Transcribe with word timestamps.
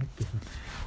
oke. 0.00 0.24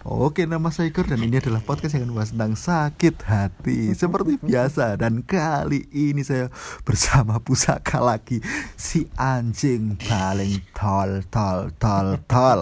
Oke, 0.04 0.44
nama 0.50 0.68
saya 0.74 0.90
Igor 0.92 1.06
dan 1.08 1.22
ini 1.22 1.38
adalah 1.40 1.62
podcast 1.62 1.96
yang 1.96 2.10
membahas 2.10 2.34
tentang 2.34 2.58
sakit 2.58 3.16
hati. 3.24 3.94
Seperti 3.96 4.42
biasa 4.42 5.00
Dan 5.00 5.24
kali 5.24 5.88
ini 5.94 6.26
saya 6.26 6.52
bersama 6.84 7.40
pusaka 7.40 8.04
lagi 8.04 8.44
Si 8.76 9.08
anjing 9.16 9.96
paling 10.02 10.60
tol 10.76 11.24
tol 11.30 11.72
tol 11.78 12.20
tol. 12.26 12.62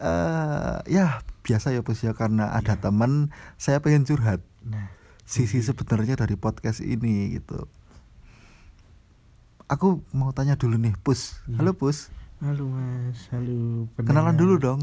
Eh, 0.00 0.76
Ya 0.88 1.20
biasa 1.44 1.76
ya 1.76 1.84
bos 1.84 2.00
ya 2.00 2.16
Karena 2.16 2.56
ada 2.56 2.80
temen 2.80 3.28
saya 3.60 3.84
pengen 3.84 4.08
curhat. 4.08 4.40
Nah, 4.64 4.88
Sisi 5.28 5.62
sebenarnya 5.62 6.18
dari 6.18 6.34
podcast 6.34 6.82
ini 6.82 7.36
gitu 7.38 7.68
Aku 9.70 10.02
mau 10.10 10.34
tanya 10.34 10.58
dulu 10.58 10.74
nih 10.76 10.98
Pus 10.98 11.38
Iya. 11.46 11.62
Halo 11.62 11.72
Pus 11.72 12.10
halo 12.40 12.64
Mas, 12.66 13.28
halo. 13.30 13.84
Kenalan 13.94 14.32
pendengar. 14.32 14.34
dulu 14.34 14.54
dong 14.58 14.80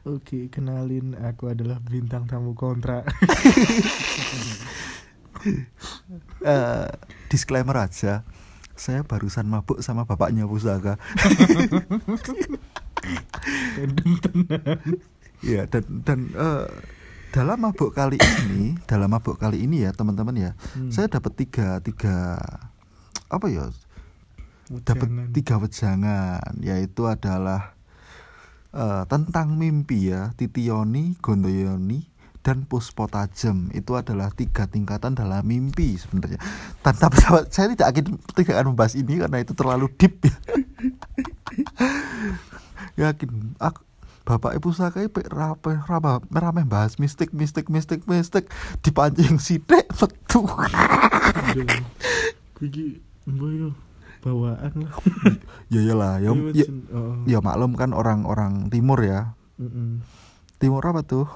Oke, 0.00 0.48
kenalin 0.48 1.12
aku 1.14 1.48
adalah 1.48 1.76
bintang 1.78 2.24
tamu 2.24 2.54
kontra. 2.54 3.04
eh 6.44 6.86
disclaimer 7.26 7.72
aja 7.74 8.24
saya 8.76 9.00
barusan 9.02 9.44
mabuk 9.44 9.80
sama 9.80 10.04
bapaknya 10.04 10.44
pusaka 10.44 10.96
ya 15.40 15.64
dan 15.64 15.84
dan 16.04 16.18
eh, 16.32 16.66
dalam 17.32 17.56
mabuk 17.56 17.92
kali 17.92 18.20
ini 18.20 18.76
dalam 18.84 19.08
mabuk 19.08 19.36
kali 19.36 19.64
ini 19.64 19.84
ya 19.84 19.92
teman-teman 19.92 20.36
ya 20.36 20.50
Hmm. 20.76 20.92
saya 20.92 21.08
dapat 21.08 21.32
tiga 21.36 21.80
tiga 21.80 22.36
apa 23.28 23.46
ya 23.48 23.68
dapat 24.78 25.10
tiga 25.34 25.58
wejangan 25.58 26.54
yaitu 26.62 27.10
adalah 27.10 27.74
eh, 28.70 29.02
tentang 29.10 29.58
mimpi 29.58 30.14
ya 30.14 30.30
Titioni 30.38 31.18
Gondoyoni 31.18 32.06
dan 32.40 32.64
Puspo 32.64 33.04
Tajem 33.04 33.68
itu 33.76 33.92
adalah 33.98 34.32
tiga 34.32 34.64
tingkatan 34.64 35.12
dalam 35.12 35.44
mimpi 35.44 35.98
sebenarnya. 36.00 36.40
Tanpa 36.80 37.12
pesawat 37.12 37.52
saya 37.52 37.68
tidak 37.76 37.92
akan 37.92 38.04
tidak 38.32 38.56
akan 38.56 38.66
membahas 38.72 38.94
ini 38.96 39.20
karena 39.20 39.38
itu 39.44 39.52
terlalu 39.52 39.92
deep 40.00 40.24
ya. 40.24 40.34
Yakin 43.10 43.60
aku 43.60 43.84
Bapak 44.24 44.54
Ibu 44.56 44.70
Sakai 44.70 45.10
pe 45.10 45.26
rape 45.26 45.74
raba 45.90 46.22
merame 46.30 46.62
bahas 46.62 46.96
mistik 47.02 47.34
mistik 47.34 47.66
mistik 47.66 48.06
mistik. 48.06 48.46
Dipancing 48.80 49.42
sidik 49.42 49.90
metu 49.90 50.46
yo 53.50 53.68
bawaan 54.20 54.84
lah. 54.84 54.92
ya 55.72 55.80
iyalah 55.80 56.12
ya, 56.18 56.30
ya. 56.52 56.64
Oh. 56.90 57.22
ya 57.24 57.38
maklum 57.40 57.72
kan 57.72 57.90
orang-orang 57.90 58.68
timur 58.68 59.00
ya 59.00 59.32
Mm-mm. 59.56 60.00
timur 60.56 60.80
apa 60.82 61.02
tuh 61.02 61.26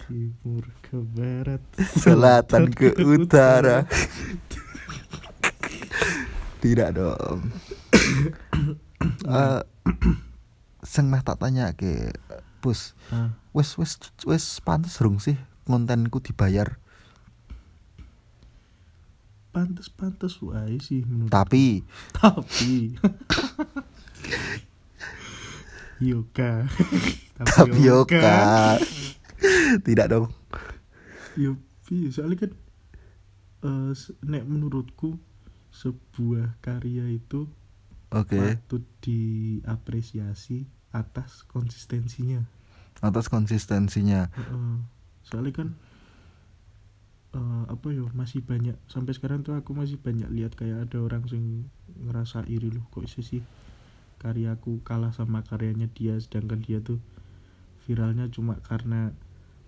Timur 0.00 0.64
ke 0.80 0.96
barat. 0.98 1.60
selatan 1.78 2.70
ke 2.70 2.90
utara 2.96 3.86
tidak 6.60 6.88
dong 6.92 7.40
Eh 9.00 9.60
sing 10.82 11.08
meh 11.08 11.20
tak 11.20 11.38
tanya 11.38 11.72
ke 11.72 12.12
pus 12.60 12.92
Ah, 13.08 13.32
wes 13.50 13.74
wes 13.74 13.96
wes 14.22 14.60
pantes 14.60 15.00
rung 15.00 15.16
sih 15.16 15.34
kontenku 15.64 16.20
dibayar 16.20 16.76
pantes-pantes 19.50 20.38
wae 20.42 20.78
sih 20.78 21.02
menurut 21.02 21.30
tapi. 21.30 21.82
Tapi. 22.14 22.94
Yoga 26.00 26.64
tapioka 27.36 28.80
tidak 29.84 30.06
dong. 30.08 30.26
Yopi, 31.36 32.08
soalnya 32.08 32.48
kan 32.48 32.52
se- 33.92 34.16
nek 34.24 34.48
menurutku 34.48 35.20
sebuah 35.70 36.56
karya 36.64 37.04
itu 37.12 37.46
oke. 38.10 38.32
patut 38.32 38.82
diapresiasi 39.04 40.64
atas 40.90 41.44
konsistensinya. 41.46 42.42
atas 43.00 43.28
konsistensinya. 43.28 44.28
Heeh. 44.32 44.76
soalnya 45.24 45.52
kan 45.52 45.68
eh, 47.38 47.64
apa 47.74 47.88
ya 47.96 48.04
masih 48.20 48.40
banyak 48.50 48.76
sampai 48.92 49.12
sekarang 49.16 49.40
tuh 49.46 49.54
aku 49.60 49.70
masih 49.80 49.98
banyak 50.06 50.28
lihat 50.36 50.52
kayak 50.58 50.78
ada 50.90 50.98
orang 51.06 51.22
yang 51.34 51.46
ngerasa 52.06 52.38
iri 52.54 52.68
loh 52.74 52.84
kok 52.92 53.06
bisa 53.06 53.20
sih 53.30 53.42
karyaku 54.22 54.72
kalah 54.88 55.12
sama 55.18 55.40
karyanya 55.48 55.88
dia 55.96 56.14
sedangkan 56.24 56.60
dia 56.66 56.78
tuh 56.88 56.98
viralnya 57.86 58.26
cuma 58.34 58.54
karena 58.68 59.00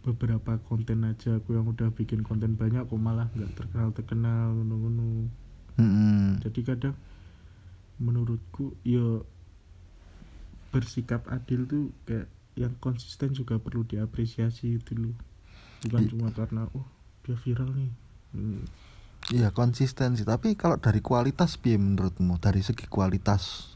beberapa 0.07 0.59
konten 0.69 1.07
aja 1.07 1.39
aku 1.39 1.55
yang 1.57 1.67
udah 1.71 1.89
bikin 1.99 2.21
konten 2.27 2.59
banyak 2.61 2.83
kok 2.91 3.01
malah 3.01 3.29
nggak 3.37 3.53
terkenal 3.59 3.89
terkenal 3.95 4.47
ngono-ngono 4.57 5.31
Mm-mm. 5.79 6.43
jadi 6.43 6.61
kadang 6.69 6.97
menurutku 8.03 8.75
ya 8.85 9.23
bersikap 10.73 11.29
adil 11.29 11.61
tuh 11.69 11.85
kayak 12.09 12.29
yang 12.57 12.75
konsisten 12.85 13.33
juga 13.33 13.57
perlu 13.61 13.85
diapresiasi 13.85 14.81
itu 14.81 14.93
loh 14.97 15.17
bukan 15.85 16.05
cuma 16.11 16.29
karena 16.33 16.69
oh 16.77 16.87
dia 17.23 17.37
viral 17.37 17.71
nih. 17.71 17.93
Hmm, 18.33 18.65
Iya 19.31 19.55
konsistensi 19.55 20.27
tapi 20.27 20.59
kalau 20.59 20.77
dari 20.77 20.99
kualitas 20.99 21.55
piye 21.55 21.79
menurutmu? 21.79 22.43
Dari 22.43 22.59
segi 22.59 22.91
kualitas 22.91 23.75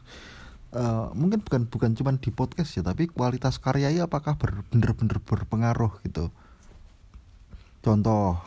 eh, 0.71 1.07
mungkin 1.15 1.39
bukan 1.39 1.71
bukan 1.71 1.95
cuman 1.95 2.19
di 2.19 2.29
podcast 2.29 2.75
ya 2.75 2.83
tapi 2.83 3.07
kualitas 3.07 3.55
karyanya 3.55 4.05
apakah 4.05 4.35
ber- 4.35 4.67
bener-bener 4.67 5.23
berpengaruh 5.23 6.03
gitu? 6.03 6.27
Contoh 7.79 8.43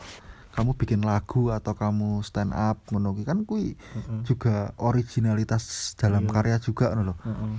kamu 0.51 0.75
bikin 0.75 1.01
lagu 1.01 1.49
atau 1.49 1.73
kamu 1.73 2.21
stand 2.21 2.51
up 2.51 2.77
ngono 2.91 3.15
kan 3.23 3.47
kui 3.47 3.73
heeh. 3.73 4.21
juga 4.21 4.75
originalitas 4.77 5.95
dalam 5.95 6.27
Iya. 6.27 6.31
karya 6.31 6.57
juga 6.59 6.91
ngono 6.91 7.15
loh 7.15 7.17
Heeh. 7.23 7.53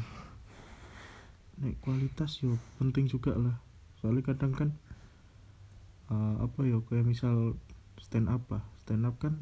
Nek 1.58 1.74
kualitas 1.80 2.38
yo 2.38 2.54
penting 2.76 3.06
juga 3.06 3.34
lah. 3.34 3.56
Soalnya 3.98 4.22
kadang 4.24 4.52
kan 4.52 4.68
eh, 6.12 6.34
apa 6.38 6.60
ya 6.62 6.76
kayak 6.82 7.06
misal 7.06 7.56
stand 7.96 8.28
up 8.28 8.44
lah 8.46 8.60
stand 8.78 9.02
up 9.02 9.16
kan 9.16 9.40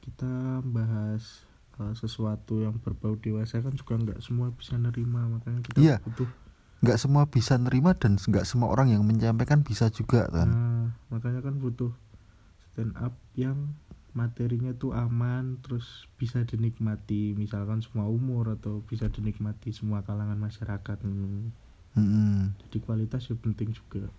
kita 0.00 0.28
bahas 0.62 1.48
eh, 1.76 1.94
sesuatu 1.96 2.60
yang 2.60 2.76
berbau 2.78 3.16
dewasa 3.16 3.58
kan 3.58 3.72
juga 3.72 3.96
nggak 3.96 4.20
semua 4.20 4.52
bisa 4.52 4.76
nerima 4.76 5.24
makanya 5.26 5.64
kita 5.64 5.78
Iya. 5.80 5.96
butuh 6.00 6.28
nggak 6.84 7.00
semua 7.00 7.24
bisa 7.24 7.56
nerima 7.56 7.96
dan 7.96 8.20
nggak 8.20 8.44
semua 8.44 8.68
orang 8.68 8.92
yang 8.92 9.00
menyampaikan 9.02 9.64
bisa 9.64 9.88
juga 9.88 10.28
kan 10.28 10.44
nah, 10.46 10.86
makanya 11.08 11.40
kan 11.40 11.56
butuh 11.56 11.88
stand 12.68 12.92
up 12.94 13.16
yang 13.32 13.72
materinya 14.12 14.70
tuh 14.70 14.92
aman 14.92 15.58
terus 15.58 16.06
bisa 16.14 16.44
dinikmati 16.44 17.32
misalkan 17.32 17.80
semua 17.80 18.06
umur 18.06 18.52
atau 18.52 18.84
bisa 18.84 19.08
dinikmati 19.08 19.72
semua 19.72 20.04
kalangan 20.04 20.36
masyarakat 20.36 20.98
Hmm. 21.00 21.50
Mm-mm. 21.94 22.52
jadi 22.68 22.78
kualitas 22.82 23.26
ya 23.26 23.34
penting 23.34 23.70
juga 23.72 24.10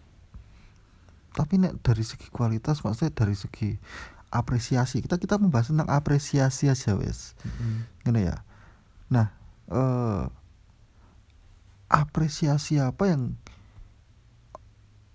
tapi 1.36 1.60
nek 1.60 1.84
dari 1.84 2.02
segi 2.02 2.32
kualitas 2.32 2.80
maksudnya 2.80 3.12
dari 3.12 3.36
segi 3.36 3.76
apresiasi 4.32 5.04
kita 5.04 5.20
kita 5.20 5.36
membahas 5.36 5.70
tentang 5.76 5.92
apresiasi 5.92 6.72
aja 6.72 6.96
wes. 6.96 7.36
Gini 8.08 8.24
ya? 8.24 8.40
Nah 9.12 9.28
eh 9.68 10.24
apresiasi 11.92 12.80
apa 12.82 13.12
yang 13.12 13.36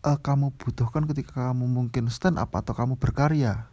eh, 0.07 0.19
kamu 0.21 0.55
butuhkan 0.61 1.09
ketika 1.09 1.51
kamu 1.51 1.67
mungkin 1.67 2.13
stand 2.13 2.39
up 2.39 2.53
atau 2.55 2.77
kamu 2.77 3.01
berkarya 3.01 3.70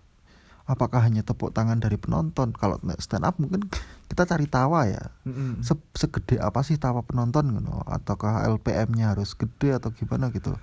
apakah 0.68 1.00
hanya 1.02 1.24
tepuk 1.24 1.56
tangan 1.56 1.80
dari 1.80 1.96
penonton? 1.96 2.52
Kalau 2.52 2.78
stand 3.00 3.24
up 3.24 3.40
mungkin 3.40 3.66
kita 4.12 4.28
cari 4.28 4.46
tawa 4.46 4.86
ya. 4.86 5.16
Se- 5.64 5.92
segede 5.96 6.38
apa 6.44 6.62
sih 6.62 6.76
tawa 6.76 7.02
penonton 7.08 7.56
gitu 7.56 7.72
ataukah 7.88 8.44
LPM-nya 8.52 9.16
harus 9.16 9.34
gede 9.34 9.80
atau 9.80 9.90
gimana 9.96 10.30
gitu? 10.36 10.54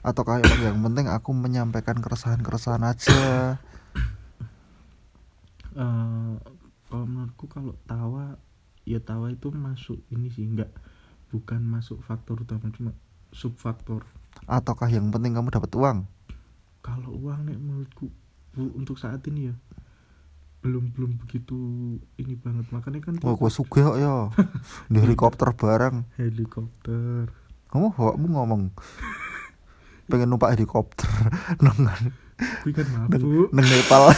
Ataukah 0.00 0.40
yang, 0.40 0.74
yang 0.74 0.78
penting 0.80 1.06
aku 1.06 1.30
menyampaikan 1.36 2.00
keresahan-keresahan 2.00 2.82
aja? 2.82 3.60
Eh, 5.70 6.34
kalau 6.90 7.06
menurutku 7.06 7.46
kalau 7.46 7.78
tawa 7.86 8.34
ya 8.82 8.98
tawa 8.98 9.30
itu 9.30 9.54
masuk 9.54 10.02
ini 10.10 10.26
sih 10.32 10.42
enggak 10.42 10.74
bukan 11.30 11.62
masuk 11.62 12.02
faktor 12.02 12.42
utama 12.42 12.74
cuma 12.74 12.90
subfaktor. 13.30 14.02
Ataukah 14.50 14.90
yang 14.90 15.14
penting 15.14 15.38
kamu 15.38 15.54
dapat 15.54 15.70
uang? 15.78 15.98
Kalau 16.82 17.14
uang 17.14 17.46
nek 17.46 17.58
menurutku 17.62 18.10
untuk 18.58 18.98
saat 18.98 19.22
ini 19.30 19.50
ya 19.52 19.54
belum 20.60 20.92
belum 20.92 21.16
begitu 21.24 21.56
ini 22.20 22.36
banget. 22.36 22.68
Makanya 22.68 23.00
kan 23.00 23.14
wah 23.24 23.32
gue 23.32 23.48
kok 23.48 23.96
ya. 23.96 24.28
Di 24.92 24.98
helikopter 25.00 25.56
bareng. 25.56 26.04
Helikopter. 26.20 27.32
Kamu 27.72 27.96
awakmu 27.96 28.26
ngomong 28.34 28.62
pengen 30.10 30.26
numpak 30.26 30.58
helikopter 30.58 31.06
neng 31.62 31.86
Kuwi 32.66 32.72
kan 32.74 32.82
neng, 32.82 33.22
mabuk. 33.22 33.48
neng 33.54 33.66
Nepal. 33.68 34.10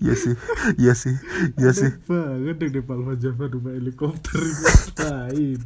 Iya 0.00 0.14
sih 0.16 0.34
iya 0.80 0.96
sih 0.96 1.12
iya 1.60 1.76
sih. 1.76 1.92
banget 2.08 2.56
deh 2.56 2.70
di 2.72 2.80
Palma 2.80 3.20
Java 3.20 3.52
rumah 3.52 3.76
helikopter 3.76 4.40
ngapain? 4.40 5.60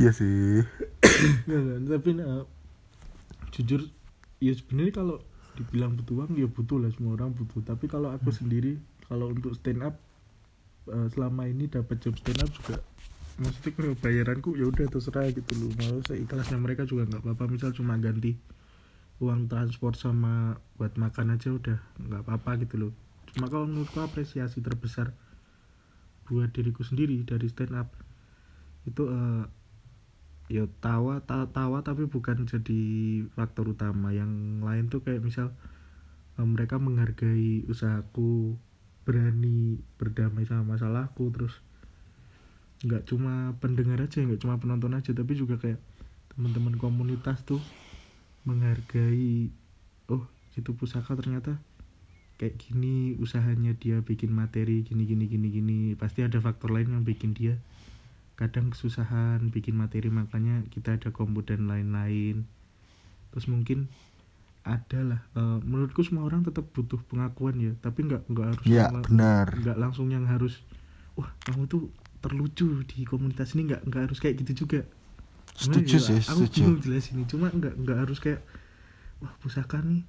Iya 0.00 0.10
sih 0.16 0.64
Nggak 1.46 1.62
kan 1.62 1.82
tapi 1.88 2.10
nah, 2.16 2.44
jujur 3.54 3.80
ya 4.42 4.52
sebenarnya 4.52 4.92
kalau 4.92 5.16
dibilang 5.56 5.96
butuh 5.96 6.14
uang 6.24 6.36
ya 6.36 6.48
butuh 6.48 6.78
lah. 6.80 6.90
Semua 6.92 7.16
orang 7.16 7.32
butuh. 7.32 7.64
Tapi 7.64 7.88
kalau 7.88 8.12
aku 8.12 8.28
sendiri 8.30 8.76
kalau 9.08 9.32
untuk 9.32 9.56
stand 9.56 9.80
up 9.80 9.96
eh, 10.92 11.08
selama 11.12 11.48
ini 11.48 11.66
dapat 11.66 11.96
job 12.02 12.14
stand 12.20 12.42
up 12.44 12.50
juga 12.52 12.82
maksudnya 13.36 13.92
bayaranku 14.00 14.56
ya 14.56 14.68
udah 14.68 14.86
terserah 14.88 15.28
gitu 15.32 15.52
loh. 15.56 15.70
Mau 15.80 16.00
seikhlasnya 16.04 16.58
mereka 16.60 16.84
juga 16.84 17.08
nggak 17.08 17.22
apa-apa. 17.24 17.44
Misal 17.48 17.72
cuma 17.72 17.96
ganti 17.96 18.36
uang 19.16 19.48
transport 19.48 19.96
sama 19.96 20.60
buat 20.76 20.92
makan 21.00 21.40
aja 21.40 21.48
udah 21.52 21.78
nggak 22.00 22.22
apa-apa 22.28 22.50
gitu 22.64 22.74
loh. 22.76 22.92
Cuma 23.32 23.48
kalau 23.48 23.68
menurutku 23.68 24.00
apresiasi 24.00 24.60
terbesar 24.60 25.12
buat 26.26 26.50
diriku 26.52 26.82
sendiri 26.82 27.22
dari 27.22 27.46
stand 27.46 27.76
up 27.76 27.88
itu 28.84 29.08
eh, 29.08 29.44
ya 30.46 30.64
tawa 30.78 31.18
ta- 31.26 31.50
tawa 31.50 31.82
tapi 31.82 32.06
bukan 32.06 32.46
jadi 32.46 32.80
faktor 33.34 33.74
utama. 33.74 34.14
Yang 34.14 34.32
lain 34.62 34.84
tuh 34.92 35.00
kayak 35.02 35.22
misal 35.24 35.50
eh, 36.38 36.46
mereka 36.46 36.78
menghargai 36.78 37.66
usahaku 37.66 38.54
berani 39.06 39.78
berdamai 39.98 40.42
sama 40.46 40.74
masalahku 40.74 41.30
terus 41.30 41.54
nggak 42.82 43.06
cuma 43.08 43.54
pendengar 43.62 44.02
aja 44.02 44.20
nggak 44.20 44.42
cuma 44.42 44.58
penonton 44.60 44.92
aja 44.92 45.14
tapi 45.14 45.32
juga 45.38 45.56
kayak 45.56 45.80
teman-teman 46.34 46.76
komunitas 46.76 47.40
tuh 47.46 47.62
menghargai 48.44 49.48
oh 50.12 50.26
itu 50.58 50.70
pusaka 50.76 51.16
ternyata 51.16 51.56
kayak 52.36 52.60
gini 52.60 53.16
usahanya 53.16 53.72
dia 53.80 54.04
bikin 54.04 54.28
materi 54.28 54.84
gini 54.84 55.08
gini 55.08 55.24
gini 55.24 55.48
gini. 55.48 55.78
Pasti 55.96 56.20
ada 56.20 56.36
faktor 56.36 56.72
lain 56.72 56.92
yang 56.92 57.04
bikin 57.04 57.32
dia 57.32 57.56
kadang 58.36 58.68
kesusahan 58.68 59.48
bikin 59.48 59.80
materi 59.80 60.12
makanya 60.12 60.60
kita 60.68 61.00
ada 61.00 61.08
kombo 61.08 61.40
dan 61.40 61.64
lain-lain. 61.66 62.44
Terus 63.32 63.48
mungkin 63.48 63.88
ada 64.66 65.00
lah 65.00 65.20
eh, 65.38 65.58
menurutku 65.62 66.02
semua 66.02 66.26
orang 66.26 66.42
tetap 66.42 66.66
butuh 66.74 66.98
pengakuan 67.06 67.54
ya 67.62 67.72
tapi 67.78 68.02
nggak 68.02 68.26
nggak 68.26 68.46
harus 68.50 68.64
ya 68.66 68.90
benar. 68.90 69.46
nggak 69.62 69.78
langsung 69.78 70.10
yang 70.10 70.26
harus 70.26 70.58
wah 71.14 71.30
kamu 71.46 71.70
tuh 71.70 71.86
terlucu 72.18 72.82
di 72.90 73.06
komunitas 73.06 73.54
ini 73.54 73.70
nggak 73.70 73.86
nggak 73.86 74.02
harus 74.10 74.18
kayak 74.18 74.42
gitu 74.42 74.66
juga. 74.66 74.82
Setuju 75.54 75.86
juga 75.86 75.98
sih 76.10 76.20
aku 76.26 76.42
setuju. 76.44 76.58
bingung 76.58 76.78
jelasin 76.82 77.24
cuma 77.30 77.46
nggak 77.54 77.74
nggak 77.78 77.98
harus 78.02 78.18
kayak 78.18 78.42
wah 79.22 79.32
pusaka 79.38 79.78
nih 79.86 80.02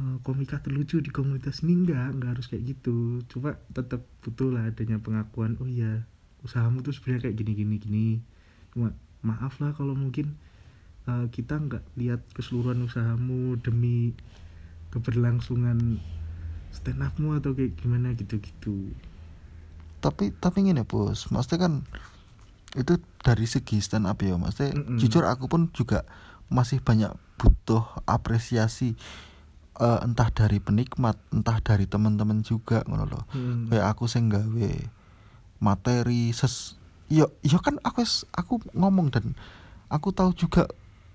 eh, 0.00 0.16
komika 0.24 0.56
terlucu 0.64 1.04
di 1.04 1.12
komunitas 1.12 1.60
ini 1.60 1.84
nggak 1.84 2.16
nggak 2.16 2.30
harus 2.32 2.48
kayak 2.48 2.64
gitu. 2.72 3.20
Cuma 3.28 3.60
tetap 3.76 4.08
butuh 4.24 4.56
lah 4.56 4.72
adanya 4.72 4.96
pengakuan. 4.98 5.60
Oh 5.60 5.68
iya 5.68 6.08
usahamu 6.46 6.80
tuh 6.86 6.94
sebenarnya 6.94 7.28
kayak 7.28 7.36
gini 7.42 7.52
gini 7.58 7.74
gini. 7.82 8.08
Cuma 8.72 8.94
maaf 9.26 9.58
lah 9.58 9.74
kalau 9.74 9.98
mungkin 9.98 10.38
eh, 11.10 11.26
kita 11.34 11.58
nggak 11.58 11.84
lihat 11.98 12.22
keseluruhan 12.32 12.86
usahamu 12.86 13.58
demi 13.58 14.14
keberlangsungan 14.94 15.98
stand 16.70 17.02
upmu 17.02 17.36
atau 17.36 17.52
kayak 17.52 17.74
gimana 17.76 18.14
gitu 18.14 18.38
gitu 18.38 18.94
tapi 20.06 20.30
tapi 20.30 20.62
gini 20.62 20.86
bos. 20.86 21.26
Maksudnya 21.34 21.66
kan 21.66 21.72
itu 22.76 23.00
dari 23.24 23.46
segi 23.48 23.80
stand 23.80 24.04
up 24.04 24.20
ya 24.20 24.36
maksudnya 24.36 24.76
Mm-mm. 24.76 25.00
jujur 25.00 25.24
aku 25.24 25.48
pun 25.48 25.72
juga 25.72 26.04
masih 26.52 26.78
banyak 26.84 27.10
butuh 27.40 27.82
apresiasi 28.04 28.94
eh, 29.80 29.98
entah 30.04 30.28
dari 30.28 30.60
penikmat 30.60 31.16
entah 31.32 31.58
dari 31.64 31.88
teman-teman 31.88 32.44
juga 32.44 32.84
ngono 32.84 33.08
loh. 33.08 33.24
Hmm. 33.32 33.72
kayak 33.72 33.96
aku 33.96 34.04
sing 34.06 34.28
gawe 34.28 34.70
materi 35.58 36.30
ses 36.30 36.74
yo 37.06 37.30
yo 37.40 37.58
kan 37.58 37.78
aku 37.80 38.02
aku 38.30 38.54
ngomong 38.72 39.08
dan 39.08 39.32
aku 39.86 40.10
tahu 40.10 40.32
juga 40.32 40.66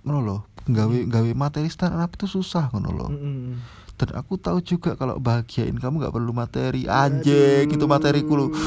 ngono 0.02 0.20
loh 0.20 0.40
gawe 0.64 0.98
gawe 1.06 1.30
materi 1.34 1.68
stand 1.68 1.96
up 1.96 2.14
itu 2.14 2.26
susah 2.26 2.70
ngono 2.70 2.90
loh 2.90 3.10
Mm-mm. 3.10 3.60
dan 3.98 4.10
aku 4.16 4.34
tahu 4.36 4.60
juga 4.60 4.94
kalau 4.94 5.18
bahagiain 5.18 5.74
kamu 5.74 6.02
nggak 6.02 6.10
perlu 6.12 6.32
materi. 6.32 6.86
Anjing 6.86 7.70
itu 7.70 7.86
materiku 7.86 8.34
lu 8.34 8.48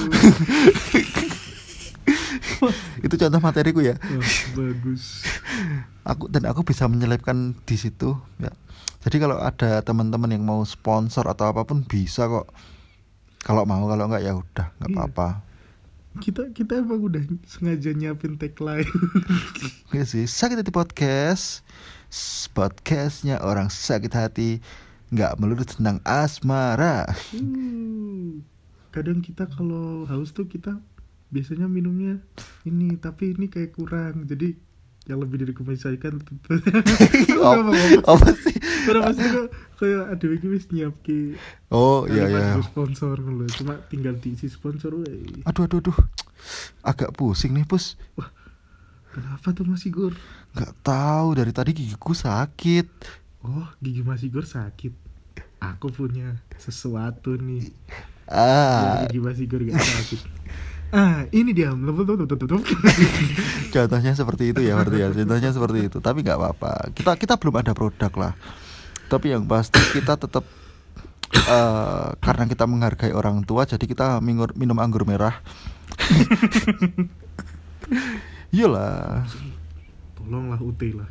itu 3.00 3.14
contoh 3.18 3.40
materiku 3.40 3.80
ya. 3.80 3.96
Wah, 3.98 4.30
bagus. 4.54 5.24
Aku 6.04 6.28
dan 6.28 6.46
aku 6.46 6.62
bisa 6.62 6.86
menyelipkan 6.86 7.52
di 7.64 7.76
situ 7.76 8.16
ya. 8.38 8.52
Jadi 9.04 9.16
kalau 9.18 9.36
ada 9.36 9.82
teman-teman 9.82 10.32
yang 10.32 10.44
mau 10.44 10.64
sponsor 10.64 11.28
atau 11.28 11.52
apa 11.52 11.64
pun 11.64 11.84
bisa 11.84 12.24
kok. 12.24 12.48
Kalau 13.44 13.68
mau 13.68 13.84
kalau 13.84 14.08
nggak 14.08 14.22
ya 14.22 14.32
udah 14.32 14.72
nggak 14.78 14.88
Iya. 14.88 14.96
apa-apa 14.96 15.28
kita 16.22 16.46
kita 16.54 16.78
emang 16.78 17.10
udah 17.10 17.24
sengaja 17.42 17.90
nyiapin 17.90 18.38
tagline. 18.38 18.86
Oke 19.90 20.06
sih 20.10 20.30
sakit 20.30 20.62
hati 20.62 20.70
podcast. 20.70 21.66
Podcastnya 22.54 23.42
orang 23.42 23.66
sakit 23.66 24.12
hati 24.14 24.62
nggak 25.10 25.34
melulu 25.42 25.66
tentang 25.66 25.98
asmara. 26.06 27.10
Hmm. 27.34 28.46
kadang 28.94 29.18
kita 29.18 29.50
kalau 29.50 30.06
haus 30.06 30.30
tuh 30.30 30.46
kita 30.46 30.78
biasanya 31.34 31.66
minumnya 31.66 32.22
ini 32.62 32.94
tapi 32.94 33.34
ini 33.34 33.50
kayak 33.50 33.74
kurang. 33.74 34.22
Jadi 34.30 34.54
yang 35.04 35.20
lebih 35.20 35.44
dari 35.44 35.52
Oh, 37.44 37.60
apa 38.08 38.28
sih? 38.40 38.56
Karena 38.88 39.12
pasti 39.12 39.24
kok 39.28 39.46
kayak 39.76 40.04
ada 40.16 40.26
lagi 40.32 40.46
wis 40.48 40.64
nyiap 40.72 40.94
ke 41.04 41.36
oh 41.68 42.08
iya 42.08 42.30
iya. 42.30 42.56
sponsor 42.64 43.20
loh 43.20 43.44
cuma 43.58 43.76
tinggal 43.92 44.16
diisi 44.16 44.48
sponsor 44.48 44.96
wey. 44.96 45.44
aduh 45.44 45.68
aduh 45.68 45.82
aduh. 45.84 45.98
Agak 46.80 47.12
pusing 47.12 47.52
nih 47.52 47.68
pus. 47.68 48.00
Kenapa 49.12 49.54
tuh 49.54 49.68
Mas 49.68 49.84
Igor 49.84 50.16
nggak 50.54 50.72
tahu 50.86 51.28
dari 51.36 51.52
tadi 51.52 51.70
gigiku 51.76 52.16
sakit. 52.16 52.86
Oh 53.44 53.68
gigi 53.82 54.00
Mas 54.00 54.24
Igor 54.24 54.48
sakit? 54.48 54.92
Aku 55.60 55.92
punya 55.92 56.40
sesuatu 56.56 57.36
nih. 57.36 57.72
Ah. 58.24 59.04
Gigi 59.04 59.20
Mas 59.20 59.36
Igor 59.36 59.60
gak 59.68 59.76
sakit 59.84 60.20
ah 60.94 61.26
ini 61.34 61.50
dia. 61.50 61.74
Contohnya 63.74 64.14
seperti 64.14 64.54
itu 64.54 64.62
ya 64.62 64.78
berarti 64.78 64.98
ya. 65.02 65.10
Contohnya 65.10 65.50
seperti 65.50 65.90
itu. 65.90 65.98
Tapi 65.98 66.22
nggak 66.22 66.38
apa-apa. 66.38 66.94
Kita 66.94 67.18
kita 67.18 67.34
belum 67.34 67.58
ada 67.58 67.74
produk 67.74 68.12
lah. 68.14 68.32
Tapi 69.10 69.34
yang 69.34 69.50
pasti 69.50 69.82
kita 69.90 70.14
tetap 70.14 70.46
eh, 71.34 72.08
karena 72.22 72.44
kita 72.46 72.70
menghargai 72.70 73.10
orang 73.10 73.42
tua 73.42 73.66
jadi 73.66 73.82
kita 73.82 74.22
mingur- 74.22 74.54
minum 74.54 74.78
anggur 74.78 75.02
merah. 75.02 75.42
Iyalah. 78.54 79.26
Tolonglah 80.14 80.62
UT 80.62 80.78
lah. 80.94 81.10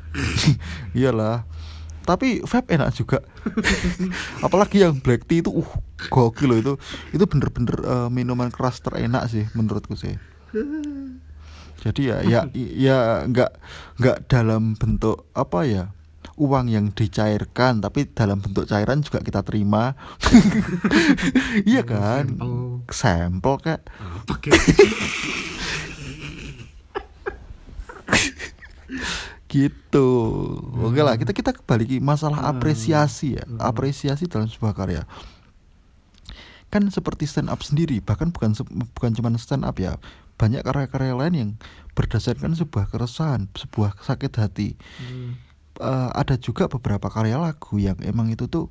Iyalah 0.98 1.44
tapi 2.04 2.44
vape 2.44 2.76
enak 2.76 2.92
juga. 2.94 3.24
Apalagi 4.46 4.84
yang 4.84 5.00
black 5.00 5.28
tea 5.28 5.40
itu 5.40 5.52
uh 5.52 5.70
gokil 6.12 6.52
loh 6.52 6.58
itu. 6.60 6.74
Itu 7.16 7.24
bener-bener 7.26 7.76
eh, 7.80 8.10
minuman 8.12 8.52
keras 8.52 8.84
terenak 8.84 9.32
sih 9.32 9.48
menurutku 9.56 9.96
sih. 9.96 10.16
Jadi 11.84 12.02
ya 12.12 12.24
ya 12.24 12.42
ya 12.88 12.98
nggak 13.28 13.52
nggak 14.00 14.18
dalam 14.32 14.76
bentuk 14.80 15.28
apa 15.36 15.68
ya 15.68 15.84
uang 16.34 16.66
yang 16.72 16.90
dicairkan 16.90 17.84
tapi 17.84 18.10
dalam 18.10 18.40
bentuk 18.42 18.66
cairan 18.66 19.04
juga 19.04 19.20
kita 19.24 19.42
terima. 19.44 19.96
Iya 21.70 21.86
kan? 21.86 22.26
Sampel. 22.90 23.58
sampel 23.58 23.80
gitu 29.54 30.10
oke 30.82 30.98
lah 30.98 31.14
kita 31.14 31.30
kita 31.30 31.54
kembali 31.54 31.84
ke 31.86 31.96
masalah 32.02 32.42
Hmm. 32.42 32.52
apresiasi 32.58 33.38
ya 33.38 33.46
Hmm. 33.46 33.62
apresiasi 33.62 34.26
dalam 34.26 34.50
sebuah 34.50 34.74
karya 34.74 35.06
kan 36.74 36.90
seperti 36.90 37.30
stand 37.30 37.54
up 37.54 37.62
sendiri 37.62 38.02
bahkan 38.02 38.34
bukan 38.34 38.58
bukan 38.98 39.12
cuma 39.14 39.30
stand 39.38 39.62
up 39.62 39.78
ya 39.78 40.02
banyak 40.42 40.66
karya-karya 40.66 41.14
lain 41.14 41.36
yang 41.38 41.50
berdasarkan 41.94 42.58
sebuah 42.58 42.90
keresahan 42.90 43.46
sebuah 43.54 43.94
sakit 44.02 44.34
hati 44.42 44.70
Hmm. 44.98 45.38
Eh, 45.74 46.10
ada 46.14 46.38
juga 46.38 46.70
beberapa 46.70 47.10
karya 47.10 47.38
lagu 47.38 47.82
yang 47.82 47.98
emang 48.06 48.30
itu 48.30 48.46
tuh 48.46 48.70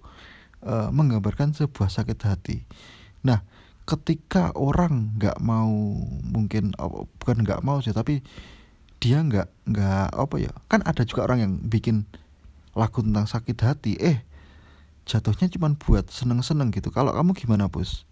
eh, 0.62 0.88
menggambarkan 0.90 1.50
sebuah 1.50 1.90
sakit 1.90 2.18
hati 2.22 2.62
nah 3.22 3.42
ketika 3.82 4.54
orang 4.54 5.18
nggak 5.18 5.42
mau 5.42 5.70
mungkin 6.22 6.70
oh, 6.78 7.10
bukan 7.18 7.42
nggak 7.42 7.62
mau 7.66 7.82
sih 7.82 7.90
tapi 7.90 8.22
dia 9.02 9.18
nggak 9.18 9.66
nggak 9.66 10.14
apa 10.14 10.36
ya 10.38 10.54
kan 10.70 10.78
ada 10.86 11.02
juga 11.02 11.26
orang 11.26 11.42
yang 11.42 11.52
bikin 11.66 12.06
lagu 12.78 13.02
tentang 13.02 13.26
sakit 13.26 13.58
hati. 13.58 13.98
Eh 13.98 14.22
jatuhnya 15.04 15.50
cuman 15.50 15.74
buat 15.74 16.06
seneng-seneng 16.08 16.70
gitu. 16.70 16.94
Kalau 16.94 17.10
kamu 17.10 17.34
gimana 17.34 17.66
bos? 17.66 18.06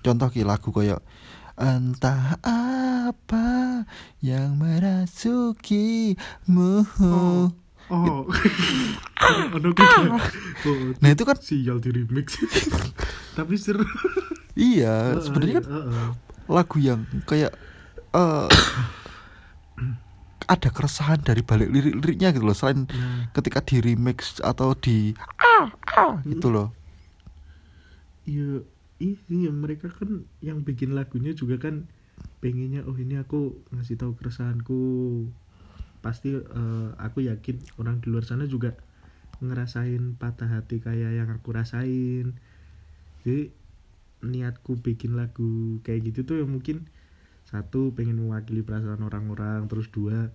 Contoh 0.00 0.32
ki 0.32 0.42
lagu 0.48 0.72
kayak 0.72 1.04
entah 1.56 2.40
apa 2.40 3.84
yang 4.24 4.56
merasukimu 4.56 6.16
Oh. 7.00 7.52
oh. 7.92 8.24
Ono 9.56 9.70
oh, 9.72 10.20
nah 10.98 11.10
itu 11.12 11.22
kan 11.22 11.38
sial 11.38 11.78
di 11.78 11.92
remix. 11.92 12.40
Tapi 13.38 13.54
seru. 13.60 13.84
Iya 14.56 15.20
sebenarnya 15.20 15.60
kan 15.60 15.68
lagu 16.48 16.80
yang 16.80 17.04
kayak 17.28 17.52
eh 18.16 18.48
ada 20.46 20.70
keresahan 20.70 21.20
dari 21.22 21.42
balik 21.42 21.68
lirik-liriknya 21.70 22.30
gitu 22.30 22.46
loh 22.46 22.56
selain 22.56 22.86
nah 22.86 23.28
ketika 23.34 23.60
di 23.60 23.82
remix 23.82 24.38
atau 24.40 24.72
di 24.72 25.12
ah 25.42 25.68
ah 25.98 26.14
gitu 26.24 26.48
loh. 26.48 26.72
Iya 28.26 28.64
iya 28.98 29.50
mereka 29.52 29.92
kan 29.92 30.24
yang 30.40 30.64
bikin 30.64 30.96
lagunya 30.96 31.36
juga 31.36 31.60
kan 31.60 31.84
pengennya 32.40 32.86
oh 32.86 32.96
ini 32.96 33.20
aku 33.20 33.60
ngasih 33.74 33.98
tahu 34.00 34.16
keresahanku. 34.16 34.82
Pasti 36.00 36.32
eh, 36.38 36.88
aku 36.96 37.26
yakin 37.26 37.60
orang 37.82 38.00
di 38.00 38.08
luar 38.08 38.24
sana 38.24 38.46
juga 38.46 38.78
ngerasain 39.42 40.16
patah 40.16 40.48
hati 40.48 40.80
kayak 40.80 41.12
yang 41.12 41.28
aku 41.28 41.52
rasain. 41.52 42.38
Jadi 43.26 43.52
niatku 44.24 44.80
bikin 44.80 45.14
lagu 45.14 45.78
kayak 45.84 46.08
gitu 46.08 46.20
tuh 46.24 46.36
ya 46.40 46.46
mungkin 46.48 46.88
satu 47.46 47.90
pengen 47.90 48.18
mewakili 48.18 48.60
perasaan 48.60 49.00
orang-orang. 49.00 49.66
Terus 49.66 49.86
dua 49.88 50.30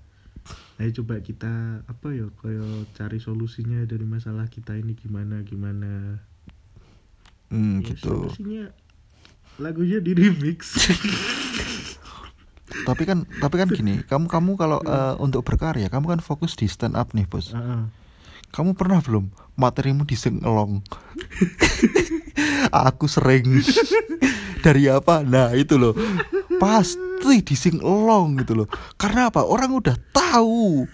ayo 0.75 0.89
coba 0.97 1.21
kita 1.21 1.53
apa 1.85 2.07
ya 2.09 2.25
kayak 2.41 2.89
cari 2.91 3.21
solusinya 3.21 3.85
dari 3.85 4.01
masalah 4.03 4.47
kita 4.47 4.73
ini 4.73 4.95
gimana 4.95 5.43
gimana. 5.43 6.17
Hmm, 7.47 7.83
Ya, 7.83 7.93
gitu. 7.93 8.25
solusinya 8.25 8.71
lagunya 9.57 9.99
di 9.99 10.11
remix. 10.11 10.73
Tapi 12.81 13.03
kan 13.03 13.27
tapi 13.37 13.59
kan 13.59 13.67
gini 13.67 13.99
kamu 14.01 14.25
kamu 14.25 14.51
kalau 14.55 14.79
eh, 14.79 15.13
untuk 15.19 15.43
berkarya 15.43 15.85
kamu 15.85 16.07
kan 16.07 16.21
fokus 16.23 16.55
di 16.55 16.65
stand 16.65 16.95
up 16.95 17.11
nih 17.11 17.27
bos. 17.27 17.51
Heeh. 17.51 17.83
kamu 18.49 18.75
pernah 18.75 18.99
belum 18.99 19.27
materimu 19.55 20.03
disengelong 20.03 20.79
aku 22.87 23.05
sering. 23.07 23.59
Dari 24.65 24.87
apa? 24.87 25.19
Nah 25.21 25.51
itu 25.51 25.75
loh 25.75 25.93
pasti 26.61 27.41
disengelong 27.41 28.37
gitu 28.45 28.53
loh. 28.53 28.67
Karena 29.01 29.33
apa? 29.33 29.41
Orang 29.41 29.81
udah 29.81 29.97
tahu. 30.13 30.85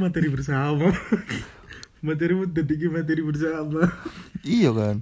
Materi 0.00 0.32
bersama. 0.32 0.88
Materi 2.00 2.32
detiknya 2.48 2.88
materi 3.04 3.20
bersama. 3.20 3.92
Iya 4.40 4.72
kan? 4.72 4.96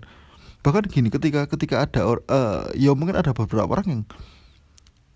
Bahkan 0.66 0.90
gini 0.90 1.14
ketika 1.14 1.46
ketika 1.46 1.86
ada 1.86 2.02
or, 2.02 2.26
eh, 2.26 2.74
ya 2.74 2.90
mungkin 2.98 3.14
ada 3.14 3.30
beberapa 3.30 3.70
orang 3.70 3.86
yang 3.86 4.02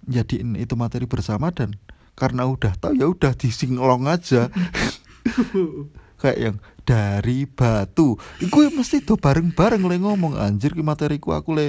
jadiin 0.06 0.54
itu 0.54 0.78
materi 0.78 1.10
bersama 1.10 1.50
dan 1.50 1.74
karena 2.14 2.46
udah 2.46 2.78
tahu 2.78 2.94
ya 2.94 3.10
udah 3.10 3.34
disinglong 3.34 4.06
aja. 4.06 4.46
Kayak 6.22 6.38
yang 6.38 6.56
dari 6.92 7.49
batu 7.49 8.14
gue 8.38 8.64
mesti 8.68 9.00
tuh 9.00 9.16
bareng-bareng 9.16 9.80
le 9.80 9.96
ngomong 9.96 10.37
anjir 10.37 10.70
ki 10.70 10.82
materiku 10.82 11.32
aku 11.32 11.50
le 11.52 11.66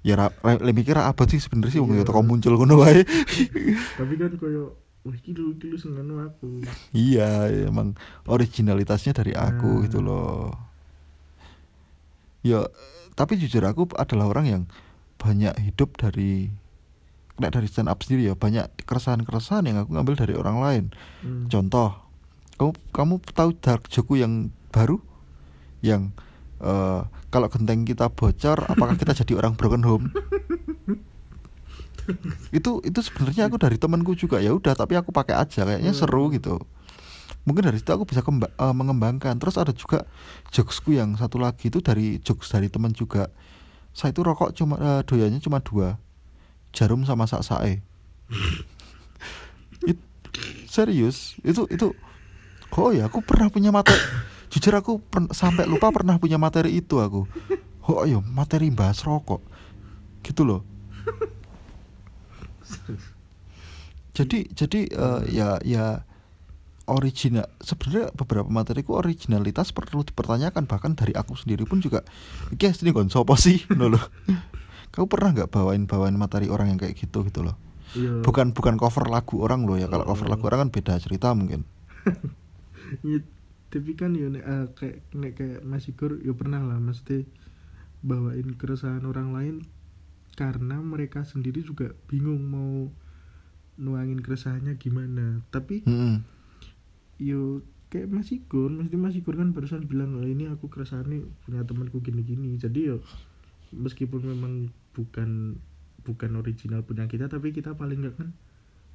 ya 0.00 0.14
ra, 0.14 0.26
le, 0.42 0.58
le 0.58 0.72
mikir 0.72 0.94
apa 0.94 1.22
sih 1.24 1.38
sebenarnya 1.38 1.72
sih 1.72 1.80
wong 1.80 1.92
ya 1.92 2.02
Iya. 2.02 2.06
teko 2.06 2.22
muncul 2.22 2.54
ngono 2.54 2.74
wae 2.76 3.06
tapi 3.98 4.14
kan 4.14 4.34
koyo 4.34 4.74
wah 5.02 5.14
iki 5.14 5.30
dulu 5.30 5.54
iki 5.54 5.66
lu 5.68 5.76
seneng 5.76 6.10
aku 6.18 6.66
iya 6.90 7.46
emang 7.64 7.94
originalitasnya 8.24 9.12
dari 9.12 9.30
aku 9.32 9.70
Nah. 9.70 9.82
gitu 9.84 9.98
loh 10.00 10.50
ya 12.40 12.66
tapi 13.14 13.34
jujur 13.34 13.62
aku 13.62 13.86
adalah 13.94 14.26
orang 14.28 14.46
yang 14.46 14.62
banyak 15.18 15.54
hidup 15.60 15.98
dari 15.98 16.50
nek 17.38 17.50
dari 17.50 17.66
stand 17.66 17.86
up 17.86 17.98
sendiri 17.98 18.26
ya 18.26 18.34
banyak 18.34 18.66
keresahan-keresahan 18.82 19.66
yang 19.66 19.78
aku 19.78 19.90
ngambil 19.92 20.14
dari 20.16 20.34
orang 20.34 20.58
lain 20.58 20.84
Hmm. 21.18 21.46
contoh 21.46 22.07
kamu 22.58 22.72
kamu 22.90 23.14
tahu 23.32 23.50
dark 23.62 23.86
joke 23.88 24.18
yang 24.18 24.50
baru? 24.74 24.98
Yang 25.80 26.10
eh, 26.58 27.00
kalau 27.30 27.48
genteng 27.48 27.86
kita 27.86 28.10
bocor 28.10 28.58
apakah 28.66 28.98
kita 28.98 29.14
jadi 29.14 29.38
orang 29.38 29.54
broken 29.54 29.86
home? 29.86 30.10
Itu 32.48 32.80
itu 32.88 33.00
sebenarnya 33.04 33.52
aku 33.52 33.60
dari 33.60 33.76
temanku 33.76 34.16
juga. 34.16 34.40
Ya 34.40 34.56
udah 34.56 34.72
tapi 34.72 34.96
aku 34.96 35.12
pakai 35.12 35.36
aja. 35.36 35.68
Kayaknya 35.68 35.92
seru 35.92 36.32
gitu. 36.32 36.56
Mungkin 37.44 37.64
dari 37.68 37.76
situ 37.80 37.92
aku 37.92 38.08
bisa 38.08 38.24
kemba- 38.24 38.52
eh, 38.52 38.74
mengembangkan. 38.74 39.36
Terus 39.36 39.60
ada 39.60 39.72
juga 39.76 40.08
jokesku 40.48 40.96
yang 40.96 41.16
satu 41.20 41.36
lagi 41.36 41.68
itu 41.68 41.84
dari 41.84 42.16
jokes 42.24 42.48
dari 42.48 42.72
teman 42.72 42.96
juga. 42.96 43.28
Saya 43.92 44.16
itu 44.16 44.24
rokok 44.24 44.56
cuma 44.56 44.80
eh, 44.80 45.00
doyannya 45.04 45.40
cuma 45.44 45.60
dua. 45.60 46.00
Jarum 46.72 47.04
sama 47.08 47.24
sak 47.24 47.44
sae 47.44 47.80
It- 49.90 50.08
serius. 50.68 51.36
Itu 51.44 51.68
itu 51.68 51.92
oh 52.76 52.90
ya 52.92 53.08
aku 53.08 53.24
pernah 53.24 53.48
punya 53.48 53.72
materi 53.72 54.00
jujur 54.48 54.72
aku 54.74 54.98
per- 54.98 55.32
sampai 55.32 55.68
lupa 55.68 55.92
pernah 55.92 56.16
punya 56.16 56.40
materi 56.40 56.76
itu 56.80 56.98
aku. 57.00 57.28
Oh 57.88 58.04
iya 58.04 58.20
materi 58.20 58.68
bahas 58.72 59.00
rokok. 59.04 59.40
Gitu 60.24 60.44
loh. 60.44 60.64
Jadi 64.16 64.50
jadi 64.50 64.80
eh, 64.88 65.20
ya 65.30 65.48
ya 65.62 66.02
original 66.88 67.46
sebenarnya 67.60 68.10
beberapa 68.16 68.48
materiku 68.48 68.98
originalitas 68.98 69.70
perlu 69.70 70.02
dipertanyakan. 70.02 70.64
Bahkan 70.64 70.92
dari 70.98 71.12
aku 71.14 71.36
sendiri 71.36 71.68
pun 71.68 71.78
juga 71.78 72.02
iki 72.50 72.66
asli 72.66 72.90
kon 72.90 73.12
sopo 73.12 73.36
sih? 73.38 73.62
Loh 73.78 74.02
kamu 74.88 75.06
pernah 75.06 75.30
nggak 75.36 75.52
bawain 75.52 75.84
bawain 75.84 76.16
materi 76.16 76.48
orang 76.48 76.72
yang 76.72 76.80
kayak 76.80 76.96
gitu 76.96 77.20
gitu 77.28 77.44
loh? 77.44 77.54
Iya. 77.96 78.20
bukan 78.20 78.52
bukan 78.52 78.76
cover 78.76 79.08
lagu 79.08 79.40
orang 79.40 79.64
loh 79.64 79.76
ya. 79.76 79.88
Kalau 79.88 80.04
cover 80.04 80.28
lagu 80.28 80.44
orang 80.48 80.68
kan 80.68 80.70
beda 80.72 80.92
cerita 81.00 81.32
mungkin 81.36 81.64
Iya, 83.04 83.20
tapi 83.68 83.92
kan 84.00 84.16
ya 84.16 84.32
nek, 84.32 84.44
eh, 84.44 84.66
kayak 84.76 84.96
nek 85.12 85.32
kayak 85.36 85.60
Mas 85.64 85.84
Igor 85.88 86.16
ya 86.24 86.32
pernah 86.32 86.64
lah 86.64 86.80
mesti 86.80 87.28
bawain 88.00 88.54
keresahan 88.56 89.04
orang 89.04 89.34
lain 89.34 89.56
karena 90.38 90.78
mereka 90.78 91.26
sendiri 91.26 91.66
juga 91.66 91.92
bingung 92.06 92.38
mau 92.46 92.88
nuangin 93.78 94.22
keresahannya 94.22 94.78
gimana 94.78 95.42
tapi 95.50 95.82
Mm-mm. 95.86 96.22
yo 97.18 97.62
kayak 97.90 98.08
Mas 98.10 98.30
Igor 98.30 98.70
mesti 98.70 98.94
Mas 98.94 99.18
Igor 99.18 99.34
kan 99.38 99.50
barusan 99.50 99.86
bilang 99.90 100.14
"Oh, 100.18 100.26
ini 100.26 100.46
aku 100.46 100.70
keresahannya 100.70 101.26
punya 101.42 101.66
temanku 101.66 101.98
gini-gini 102.00 102.54
jadi 102.56 102.94
yo 102.94 102.96
meskipun 103.74 104.22
memang 104.24 104.70
bukan 104.94 105.58
bukan 106.06 106.30
original 106.40 106.86
punya 106.86 107.04
kita 107.10 107.26
tapi 107.28 107.52
kita 107.52 107.74
paling 107.76 108.00
nggak 108.06 108.16
kan 108.16 108.30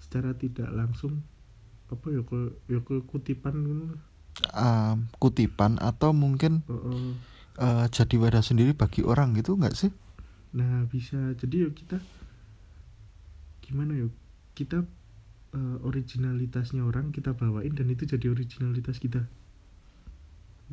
secara 0.02 0.34
tidak 0.36 0.72
langsung 0.74 1.22
apa 1.94 2.08
ya 2.10 2.22
ke 2.26 2.40
ya 2.70 2.80
ke 2.82 2.96
kutipan 3.06 3.56
gitu. 3.66 3.86
Um, 4.58 5.08
kutipan 5.22 5.78
atau 5.78 6.10
mungkin 6.10 6.66
Oh, 6.66 6.74
oh. 6.74 7.12
eh, 7.62 7.86
jadi 7.94 8.16
wadah 8.18 8.42
sendiri 8.42 8.74
bagi 8.74 9.06
orang 9.06 9.38
gitu 9.38 9.54
nggak 9.54 9.78
sih? 9.78 9.94
Nah 10.58 10.90
bisa. 10.90 11.38
Jadi 11.38 11.56
yo 11.66 11.70
kita 11.74 12.02
gimana 13.62 13.94
yo 13.94 14.10
kita 14.58 14.86
eh, 15.54 15.78
originalitasnya 15.86 16.82
orang 16.82 17.14
kita 17.14 17.38
bawain 17.38 17.74
dan 17.78 17.90
itu 17.94 18.10
jadi 18.10 18.34
originalitas 18.34 18.98
kita 18.98 19.26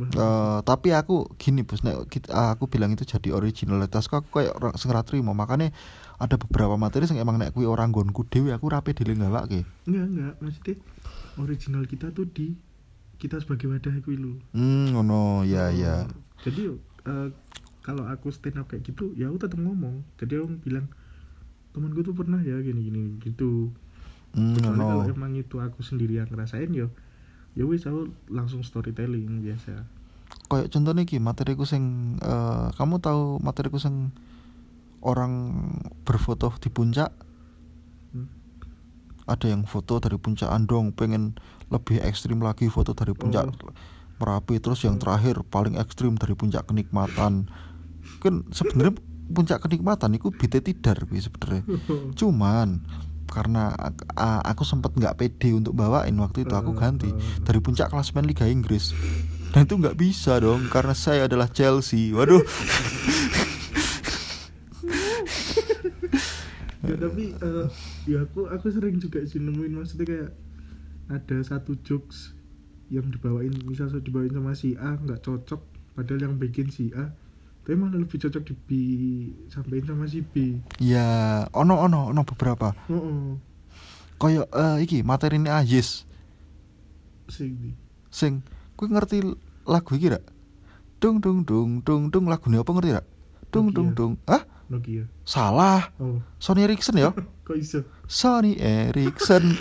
Eh, 0.09 0.59
tapi 0.65 0.97
aku 0.97 1.29
gini 1.37 1.61
bos. 1.61 1.85
Nek 1.85 2.09
aku 2.33 2.65
bilang 2.73 2.97
itu 2.97 3.05
jadi 3.05 3.37
originalitas 3.37 4.09
kok 4.09 4.25
aku 4.25 4.41
kayak 4.41 4.57
orang 4.57 4.73
sing 4.81 4.89
trimo. 5.05 5.37
Makanya 5.37 5.75
ada 6.21 6.37
beberapa 6.37 6.77
materi 6.77 7.09
yang 7.09 7.25
emang 7.25 7.41
nek 7.41 7.57
kuwi 7.57 7.65
orang 7.65 7.93
gonku 7.93 8.29
dewi 8.29 8.53
aku 8.53 8.69
rapi 8.69 8.93
dilenggalake 8.93 9.65
enggak 9.89 10.05
enggak. 10.09 10.35
Maksudnya 10.45 10.75
original 11.41 11.83
kita 11.89 12.13
tuh 12.13 12.29
di 12.29 12.53
kita 13.17 13.41
sebagai 13.41 13.73
wadah 13.73 13.93
itu 13.97 14.17
lu 14.17 14.37
hmm 14.53 14.97
ngono. 14.97 15.45
Ya 15.49 15.69
Oh, 15.69 15.71
ya 15.73 15.95
jadi 16.45 16.77
eh, 17.09 17.29
kalau 17.81 18.05
aku 18.05 18.29
stand 18.33 18.61
up 18.61 18.69
kayak 18.69 18.85
gitu 18.85 19.17
ya 19.17 19.33
aku 19.33 19.41
tetap 19.41 19.57
ngomong. 19.57 20.05
Jadi 20.21 20.37
aku 20.37 20.61
bilang 20.61 20.93
temen 21.73 21.97
gue 21.97 22.05
tuh 22.05 22.13
pernah 22.13 22.41
ya 22.45 22.61
gini 22.61 22.85
gini 22.93 23.03
gitu. 23.25 23.73
Hmm 24.37 24.55
Kecuali 24.55 24.79
kalau 24.79 25.09
emang 25.09 25.33
itu 25.41 25.57
aku 25.57 25.81
sendiri 25.81 26.21
yang 26.21 26.29
ngerasain 26.29 26.71
ya 26.71 26.87
ya 27.53 27.67
wis 27.67 27.83
aku 27.85 28.11
langsung 28.31 28.63
storytelling 28.63 29.43
biasa 29.43 29.85
kayak 30.47 30.71
contohnya 30.71 31.03
ki 31.03 31.19
materiku 31.19 31.67
sing 31.67 32.15
eh, 32.19 32.67
kamu 32.75 32.99
tahu 32.99 33.39
materiku 33.43 33.79
sing 33.79 34.15
orang 35.01 35.33
berfoto 36.05 36.53
di 36.59 36.69
puncak 36.69 37.11
Hmm. 38.11 38.27
ada 39.31 39.47
yang 39.47 39.63
foto 39.63 40.03
dari 40.03 40.19
puncak 40.19 40.51
Andong 40.51 40.91
pengen 40.91 41.39
lebih 41.71 42.03
ekstrim 42.03 42.43
lagi 42.43 42.67
foto 42.67 42.91
dari 42.91 43.15
puncak 43.15 43.47
Oh. 43.47 43.71
Merapi 44.19 44.59
terus 44.59 44.83
yang 44.83 44.99
terakhir 44.99 45.41
paling 45.47 45.79
ekstrim 45.79 46.19
dari 46.19 46.35
puncak 46.35 46.67
kenikmatan 46.67 47.47
kan 48.19 48.35
sebenarnya 48.51 48.99
puncak 49.31 49.63
kenikmatan 49.63 50.19
itu 50.19 50.35
bete 50.35 50.59
tidar 50.59 51.07
kuwi 51.07 51.23
sebenarnya 51.23 51.63
cuman 52.19 52.83
karena 53.31 53.71
aku 54.45 54.67
sempat 54.67 54.93
nggak 54.99 55.17
pede 55.17 55.55
untuk 55.55 55.79
bawain 55.79 56.15
waktu 56.19 56.43
itu 56.43 56.55
aku 56.59 56.75
ganti. 56.75 57.15
Dari 57.47 57.63
puncak 57.63 57.95
klasemen 57.95 58.27
Liga 58.27 58.45
Inggris. 58.51 58.93
Dan 59.55 59.67
itu 59.67 59.79
nggak 59.79 59.99
bisa 59.99 60.39
dong 60.43 60.67
karena 60.67 60.95
saya 60.95 61.31
adalah 61.31 61.47
Chelsea. 61.51 62.11
Waduh. 62.11 62.43
Ya 66.81 66.97
tapi 66.97 67.37
eh, 67.37 67.67
ya 68.09 68.25
aku 68.25 68.49
aku 68.49 68.67
sering 68.73 68.99
juga 68.99 69.21
sih 69.23 69.39
nemuin 69.39 69.79
maksudnya 69.79 70.07
kayak 70.09 70.31
ada 71.13 71.39
satu 71.45 71.77
jokes 71.87 72.35
yang 72.91 73.07
dibawain 73.13 73.55
misal 73.63 73.87
saya 73.93 74.03
dibawain 74.03 74.35
sama 74.35 74.57
si 74.59 74.75
A 74.75 74.99
nggak 74.99 75.23
cocok 75.23 75.61
padahal 75.95 76.21
yang 76.27 76.35
bikin 76.41 76.73
si 76.73 76.91
A 76.97 77.15
tapi 77.61 77.77
malah 77.77 78.01
lebih 78.01 78.19
cocok 78.19 78.43
disampaikan 78.67 79.95
sama 79.95 80.05
si 80.09 80.25
B. 80.25 80.59
Ya 80.81 81.47
ono 81.53 81.77
ono 81.77 82.11
ono 82.11 82.23
beberapa. 82.25 82.73
Oh, 82.89 82.99
oh. 82.99 83.29
koyo 84.21 84.45
eh 84.53 84.85
iki 84.85 85.01
materi 85.01 85.41
ini 85.41 85.49
Ayes 85.49 86.05
sing 87.33 87.57
di 87.57 87.71
sing 88.13 88.45
kowe 88.77 88.85
ngerti 88.85 89.25
lagu 89.65 89.97
iki 89.97 90.13
gak 90.13 90.27
dung 91.01 91.25
dung 91.25 91.41
dung 91.41 91.81
dung 91.81 92.13
dung 92.13 92.29
lagu 92.29 92.53
apa 92.53 92.71
ngerti 92.77 92.91
gak 93.01 93.09
dung 93.49 93.73
dung 93.73 93.97
Nokia. 93.97 93.97
dung 93.97 94.13
ah 94.29 94.43
Nokia. 94.71 95.05
Salah. 95.27 95.91
Oh. 95.99 96.23
Sony 96.39 96.63
Ericsson 96.63 96.95
ya? 96.95 97.11
Kok 97.47 97.59
iso? 97.59 97.83
Sony 98.07 98.55
Ericsson. 98.55 99.59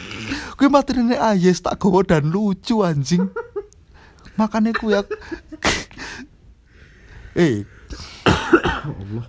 Kuwi 0.53 0.69
materine 0.69 1.17
Ayes 1.17 1.65
tak 1.65 1.81
gowo 1.81 2.05
dan 2.05 2.29
lucu 2.29 2.85
anjing. 2.85 3.25
Makanya 4.37 4.69
kuwi 4.77 4.93
aku 4.93 5.17
Eh 7.41 7.65
Allah. 8.85 9.25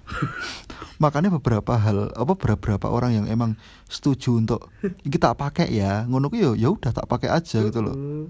Makanya 1.02 1.30
beberapa 1.34 1.74
hal 1.80 2.12
apa 2.12 2.32
beberapa 2.36 2.86
orang 2.92 3.22
yang 3.22 3.26
emang 3.26 3.56
setuju 3.88 4.36
untuk 4.36 4.70
iki 5.02 5.16
tak 5.16 5.40
pakai 5.40 5.72
ya 5.72 6.04
ngono 6.06 6.28
ku 6.28 6.36
ya 6.36 6.52
ya 6.54 6.68
udah 6.70 6.92
tak 6.92 7.08
pakai 7.08 7.32
aja 7.32 7.58
gitu 7.64 7.80
loh. 7.80 7.96
Oh. 7.96 8.26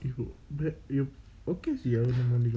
Yo, 0.00 0.32
yo, 0.88 1.04
oke 1.44 1.76
sih 1.76 1.92
ya 1.92 2.00
di 2.00 2.50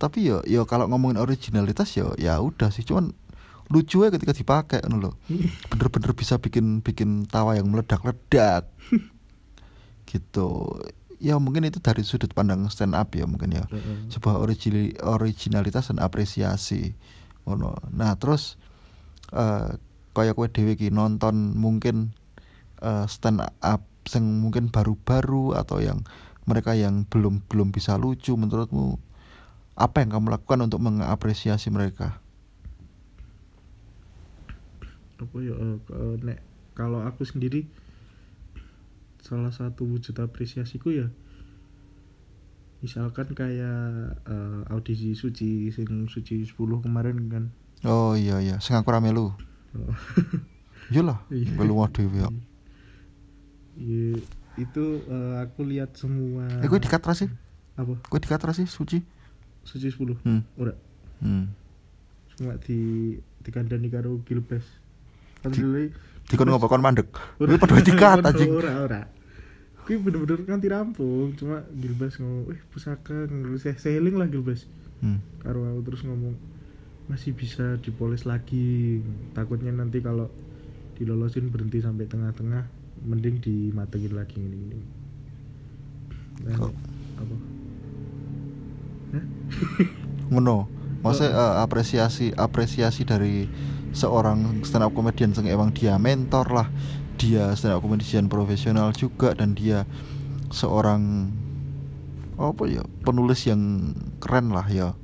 tapi 0.00 0.24
yo 0.24 0.40
yo 0.48 0.64
kalau 0.64 0.88
ngomongin 0.88 1.20
originalitas 1.20 1.92
yo 1.92 2.16
ya 2.16 2.40
udah 2.40 2.72
sih 2.72 2.88
cuman 2.88 3.12
lucu 3.68 4.00
ya 4.02 4.08
ketika 4.08 4.32
dipakai 4.32 4.80
loh. 4.88 5.14
Bener-bener 5.70 6.16
bisa 6.16 6.40
bikin 6.40 6.80
bikin 6.80 7.28
tawa 7.28 7.54
yang 7.54 7.68
meledak-ledak. 7.68 8.72
Gitu 10.10 10.48
ya 11.20 11.36
mungkin 11.36 11.68
itu 11.68 11.78
dari 11.78 12.00
sudut 12.02 12.32
pandang 12.32 12.66
stand 12.72 12.96
up 12.96 13.12
ya 13.12 13.28
mungkin 13.28 13.52
ya. 13.52 13.64
Heeh. 13.68 14.08
sebuah 14.10 14.40
originalitas 15.04 15.92
dan 15.92 16.00
apresiasi. 16.00 16.96
Ngono. 17.44 17.76
Nah 17.92 18.16
terus 18.16 18.56
eh 19.30 19.78
kayak 20.16 20.34
kowe 20.34 20.48
dhewe 20.50 20.74
ki 20.74 20.90
nonton 20.90 21.54
mungkin 21.54 22.16
eh, 22.82 23.06
stand 23.06 23.44
up 23.44 23.84
yang 24.10 24.26
mungkin 24.42 24.72
baru-baru 24.72 25.54
atau 25.54 25.78
yang 25.78 26.02
mereka 26.48 26.74
yang 26.74 27.06
belum 27.06 27.46
belum 27.46 27.70
bisa 27.70 27.94
lucu 28.00 28.34
menurutmu 28.34 28.98
apa 29.78 30.02
yang 30.02 30.10
kamu 30.12 30.34
lakukan 30.34 30.66
untuk 30.66 30.80
mengapresiasi 30.82 31.70
mereka? 31.70 32.18
Apa 35.20 35.36
ya 35.44 35.54
ke- 35.84 36.20
nek 36.24 36.40
kalau 36.74 37.04
aku 37.04 37.28
sendiri 37.28 37.68
salah 39.30 39.54
satu 39.54 39.86
wujud 39.86 40.18
apresiasiku 40.18 40.90
ya 40.90 41.06
misalkan 42.80 43.36
kayak 43.36 44.16
eh, 44.24 44.60
audisi 44.72 45.12
suci 45.12 45.68
sing 45.70 46.08
suci 46.08 46.48
10 46.48 46.56
kemarin 46.80 47.16
kan. 47.28 47.44
Oh 47.84 48.16
iya 48.16 48.40
iya. 48.40 48.56
Sing 48.60 48.76
aku 48.76 48.88
rame 48.88 49.12
lu. 49.12 49.28
Oh. 49.28 49.36
iya 50.92 51.04
lah. 51.04 51.20
Iya. 51.28 51.60
dhewe 51.92 52.16
ya. 52.24 52.28
Iya, 53.80 54.20
itu 54.56 54.84
eh, 55.06 55.34
aku 55.44 55.60
lihat 55.68 55.96
semua. 55.96 56.48
Eh 56.64 56.68
kowe 56.68 56.80
dikat 56.80 57.04
sih? 57.12 57.28
Apa? 57.76 58.00
Kowe 58.08 58.20
dikat 58.20 58.40
sih 58.56 58.64
suci? 58.64 58.98
Suci 59.64 59.92
10 59.92 60.24
hmm. 60.24 60.42
ora. 60.58 60.74
Hmm. 61.20 61.52
cuma 62.32 62.56
di 62.56 63.12
dikandani 63.44 63.92
karo 63.92 64.24
Gilbes 64.24 64.64
kan 65.44 65.52
Di- 65.52 65.60
dulu 65.60 65.92
dikon 66.24 66.48
ngopo 66.48 66.72
kon 66.72 66.80
mandek. 66.80 67.12
Kowe 67.36 67.56
padha 67.60 67.84
dikat 67.84 68.24
anjing. 68.24 68.48
Ora, 68.56 68.72
ora. 68.80 69.00
Kuwi 69.90 69.98
bener-bener 69.98 70.46
nganti 70.46 70.70
rampung, 70.70 71.34
cuma 71.34 71.66
Gilbas 71.74 72.14
ngomong, 72.22 72.54
"Eh, 72.54 72.62
pusaka 72.70 73.26
ngelus 73.26 73.66
seling 73.74 74.14
lah 74.14 74.30
Gilbas." 74.30 74.70
hmm. 75.02 75.42
Karo 75.42 75.66
aku 75.66 75.82
terus 75.82 76.06
ngomong, 76.06 76.38
"Masih 77.10 77.34
bisa 77.34 77.74
dipoles 77.82 78.22
lagi. 78.22 79.02
Takutnya 79.34 79.74
nanti 79.74 79.98
kalau 79.98 80.30
dilolosin 80.94 81.50
berhenti 81.50 81.82
sampai 81.82 82.06
tengah-tengah, 82.06 82.70
mending 83.02 83.42
dimatengin 83.42 84.14
lagi 84.14 84.38
ini 84.38 84.58
ini." 84.62 84.78
Nah, 86.46 86.54
Kok? 86.54 86.74
apa? 87.26 87.36
Hah? 89.18 89.24
ngono 90.30 90.70
maksudnya 91.02 91.34
eh, 91.34 91.54
apresiasi 91.66 92.30
apresiasi 92.30 93.02
dari 93.02 93.50
seorang 93.90 94.62
stand 94.62 94.86
up 94.86 94.94
comedian 94.94 95.34
yang 95.34 95.58
emang 95.58 95.74
dia 95.74 95.98
mentor 95.98 96.46
lah 96.54 96.70
dia 97.20 97.52
stand 97.52 97.76
up 97.76 97.84
comedian 97.84 98.32
profesional 98.32 98.96
juga 98.96 99.36
dan 99.36 99.52
dia 99.52 99.84
seorang 100.48 101.28
apa 102.40 102.64
ya 102.64 102.80
penulis 103.04 103.44
yang 103.44 103.92
keren 104.24 104.56
lah 104.56 104.64
ya. 104.72 104.96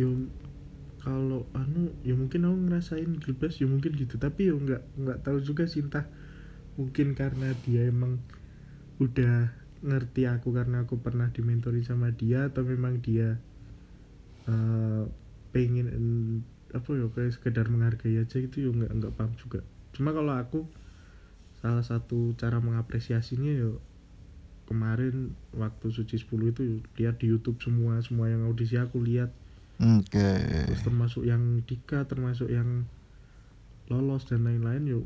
Yo 0.00 0.32
kalau 1.04 1.44
anu 1.52 1.92
ya 2.00 2.16
mungkin 2.16 2.48
aku 2.48 2.56
ngerasain 2.64 3.20
Gilbas 3.20 3.60
ya 3.60 3.68
mungkin 3.68 3.92
gitu. 3.92 4.16
Tapi 4.16 4.48
ya 4.48 4.56
nggak 4.56 4.82
nggak 4.96 5.18
tahu 5.20 5.44
juga 5.44 5.68
sih 5.68 5.84
mungkin 6.80 7.12
karena 7.12 7.52
dia 7.68 7.86
emang 7.86 8.18
udah 8.98 9.52
ngerti 9.84 10.24
aku 10.24 10.56
karena 10.56 10.88
aku 10.88 10.96
pernah 10.96 11.28
dimentori 11.28 11.84
sama 11.84 12.08
dia 12.08 12.48
atau 12.48 12.64
memang 12.64 13.04
dia 13.04 13.36
eh, 14.48 15.04
pengen 15.52 15.86
apa 16.74 16.90
ya 16.96 17.06
kayak 17.12 17.32
sekedar 17.36 17.68
menghargai 17.70 18.18
aja 18.18 18.36
gitu 18.40 18.56
ya 18.58 18.70
nggak 18.74 18.90
nggak 18.90 19.14
paham 19.14 19.32
juga 19.38 19.62
cuma 19.94 20.10
kalau 20.12 20.34
aku 20.34 20.60
salah 21.64 21.80
satu 21.80 22.36
cara 22.36 22.60
mengapresiasinya 22.60 23.52
ya 23.54 23.70
kemarin 24.68 25.32
waktu 25.56 25.86
suci 25.92 26.20
10 26.20 26.52
itu 26.52 26.60
ya 26.60 26.76
lihat 27.00 27.16
di 27.20 27.32
YouTube 27.32 27.60
semua 27.60 28.00
semua 28.00 28.28
yang 28.28 28.44
audisi 28.44 28.76
aku 28.80 29.00
lihat. 29.00 29.32
Oke. 29.80 30.28
Terus 30.68 30.82
termasuk 30.84 31.24
yang 31.24 31.64
Dika 31.64 32.04
termasuk 32.04 32.48
yang 32.52 32.88
lolos 33.88 34.24
dan 34.24 34.48
lain-lain 34.48 34.88
yuk 34.88 35.04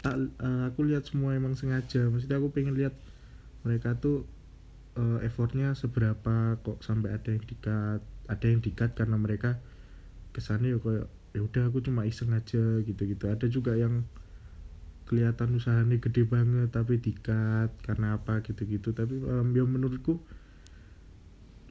tak 0.00 0.14
eh, 0.16 0.62
aku 0.70 0.86
lihat 0.88 1.04
semua 1.04 1.34
emang 1.34 1.58
sengaja. 1.58 2.06
Maksudnya 2.08 2.38
aku 2.38 2.54
pengen 2.54 2.78
lihat 2.78 2.94
mereka 3.66 3.98
tuh 3.98 4.24
eh, 4.96 5.24
effortnya 5.26 5.74
seberapa 5.74 6.56
kok 6.62 6.80
sampai 6.80 7.16
ada 7.16 7.34
yang 7.34 7.44
dikat 7.44 8.00
ada 8.28 8.46
yang 8.46 8.60
dikat 8.60 8.92
karena 8.92 9.16
mereka 9.16 9.56
kesannya 10.36 10.76
ya 10.76 10.78
kayak 10.78 11.08
ya 11.34 11.40
udah 11.46 11.62
aku 11.68 11.78
cuma 11.86 12.02
iseng 12.10 12.30
aja 12.38 12.62
gitu-gitu. 12.88 13.24
Ada 13.34 13.46
juga 13.56 13.72
yang 13.76 13.94
kelihatan 15.08 15.56
usahanya 15.58 15.96
gede 16.04 16.22
banget 16.34 16.68
tapi 16.76 16.94
dikat 17.06 17.70
karena 17.86 18.06
apa 18.20 18.44
gitu-gitu. 18.46 18.88
Tapi 18.92 19.14
em, 19.24 19.48
ya 19.56 19.64
menurutku 19.64 20.20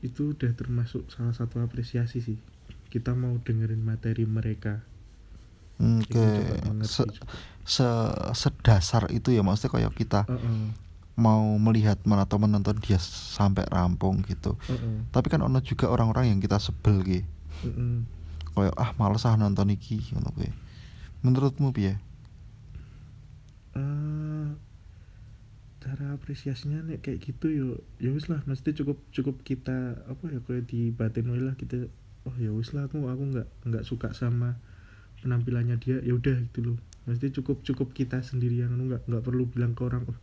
itu 0.07 0.21
udah 0.33 0.51
termasuk 0.59 1.03
salah 1.13 1.33
satu 1.39 1.55
apresiasi 1.65 2.17
sih. 2.27 2.37
Kita 2.93 3.11
mau 3.21 3.33
dengerin 3.45 3.81
materi 3.89 4.23
mereka. 4.37 4.73
Oke. 5.77 6.27
Mengerti 6.67 7.05
Se- 7.05 7.13
se- 7.67 8.15
sedasar 8.33 9.09
itu 9.13 9.29
ya 9.35 9.41
maksudnya 9.45 9.71
kayak 9.77 9.93
kita 9.97 10.21
Heeh, 10.27 10.73
mau 11.17 11.45
melihat 11.57 11.97
atau 12.05 12.37
menonton 12.41 12.77
dia 12.81 12.99
sampai 13.01 13.65
rampung 13.69 14.21
gitu. 14.25 14.55
Heeh, 14.67 14.97
tapi 15.13 15.27
kan 15.33 15.41
ono 15.45 15.59
juga 15.63 15.89
orang-orang 15.89 16.33
yang 16.35 16.39
kita 16.43 16.57
sebel 16.61 16.97
gitu 17.05 17.27
heeh. 17.63 18.16
Kayak 18.57 18.73
ah 18.73 18.91
males 18.97 19.21
ah 19.29 19.37
nonton 19.37 19.69
iki 19.69 20.01
ngono 20.09 20.33
kuwi. 20.33 20.49
Menurutmu 21.21 21.69
piye? 21.69 22.01
Eh, 23.77 24.49
cara 25.77 26.17
apresiasinya 26.17 26.81
nek 26.81 27.05
kayak 27.05 27.21
gitu 27.21 27.47
yo 27.53 27.67
ya 28.01 28.09
wis 28.09 28.25
lah 28.33 28.41
mesti 28.49 28.73
cukup 28.73 28.97
cukup 29.13 29.45
kita 29.45 30.01
apa 30.09 30.25
ya 30.33 30.41
kayak 30.41 30.65
di 30.65 30.89
batin 30.89 31.29
lah 31.29 31.53
kita 31.53 31.85
oh 32.25 32.35
ya 32.41 32.49
wis 32.49 32.73
lah 32.73 32.89
aku 32.89 33.05
aku 33.05 33.23
nggak 33.37 33.47
nggak 33.69 33.83
suka 33.85 34.17
sama 34.17 34.57
penampilannya 35.21 35.77
dia 35.77 36.01
ya 36.01 36.17
udah 36.17 36.41
gitu 36.49 36.73
loh. 36.73 36.77
Mesti 37.05 37.29
cukup 37.37 37.61
cukup 37.61 37.93
kita 37.93 38.25
sendiri 38.25 38.65
yang 38.65 38.73
nggak 38.73 39.05
nggak 39.05 39.23
perlu 39.23 39.45
bilang 39.45 39.77
ke 39.77 39.85
orang 39.85 40.03
oh 40.09 40.17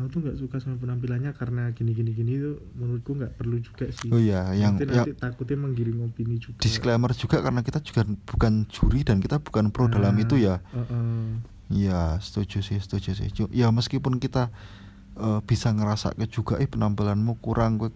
aku 0.00 0.08
tuh 0.16 0.20
nggak 0.24 0.36
suka 0.40 0.56
sama 0.58 0.80
penampilannya 0.80 1.30
karena 1.36 1.68
gini 1.76 1.92
gini 1.92 2.10
gini 2.16 2.32
tuh 2.40 2.56
menurutku 2.74 3.12
nggak 3.14 3.36
perlu 3.36 3.60
juga 3.60 3.86
sih. 3.92 4.08
Oh 4.08 4.16
iya 4.16 4.50
yang 4.56 4.80
nanti, 4.80 4.88
yang 4.88 5.04
nanti 5.04 5.12
takutnya 5.14 5.56
menggiring 5.60 6.00
opini 6.02 6.40
juga. 6.40 6.58
Disclaimer 6.58 7.12
juga 7.12 7.44
karena 7.44 7.60
kita 7.60 7.78
juga 7.84 8.08
bukan 8.08 8.64
juri 8.72 9.04
dan 9.04 9.20
kita 9.20 9.38
bukan 9.38 9.68
pro 9.68 9.86
dalam 9.86 10.16
Nah, 10.16 10.24
itu 10.24 10.40
ya. 10.40 10.64
Heeh. 10.72 11.38
Iya 11.70 12.18
setuju 12.18 12.64
sih 12.64 12.82
setuju 12.82 13.14
sih. 13.14 13.30
Ya 13.54 13.70
meskipun 13.70 14.18
kita 14.18 14.50
eh, 15.20 15.40
bisa 15.44 15.70
ngerasa 15.70 16.16
ke 16.16 16.26
juga 16.26 16.58
eh 16.58 16.66
penampilanmu 16.66 17.38
kurang 17.38 17.78
gue 17.78 17.94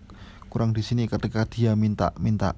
kurang 0.53 0.71
di 0.71 0.87
sini 0.87 1.11
ketika 1.11 1.43
dia 1.49 1.75
minta 1.75 2.15
minta 2.23 2.55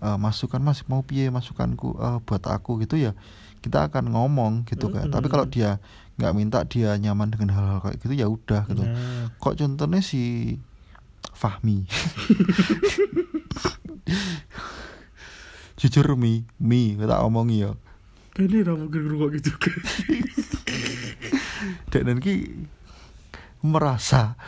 eh, 0.00 0.16
masukan 0.16 0.62
mas 0.64 0.80
mau 0.88 1.04
piye 1.04 1.28
masukanku 1.28 1.98
eh, 2.00 2.18
buat 2.24 2.46
aku 2.48 2.80
gitu 2.86 2.96
ya 2.96 3.12
kita 3.58 3.90
akan 3.90 4.14
ngomong 4.14 4.64
gitu 4.70 4.88
kan. 4.88 5.10
Tapi 5.10 5.26
kalau 5.26 5.46
dia 5.50 5.82
nggak 6.18 6.34
minta 6.34 6.66
dia 6.66 6.98
nyaman 6.98 7.30
dengan 7.30 7.54
hal-hal 7.54 7.78
kayak 7.80 8.02
gitu 8.02 8.14
ya 8.18 8.26
udah 8.26 8.66
gitu. 8.66 8.82
Nah, 8.82 9.30
kok 9.38 9.54
contohnya 9.54 10.02
si 10.02 10.58
Fahmi? 11.32 11.86
Jujur 15.78 16.18
mi. 16.18 16.42
Mi 16.58 16.98
kita 16.98 17.22
omongi 17.22 17.62
ya 17.62 17.78
ini 18.38 18.62
ra 18.62 18.78
mungkin 18.78 19.02
ngrungok 19.02 19.42
gitu 19.42 19.50
dan 21.90 22.02
nanti 22.06 22.54
merasa 23.58 24.38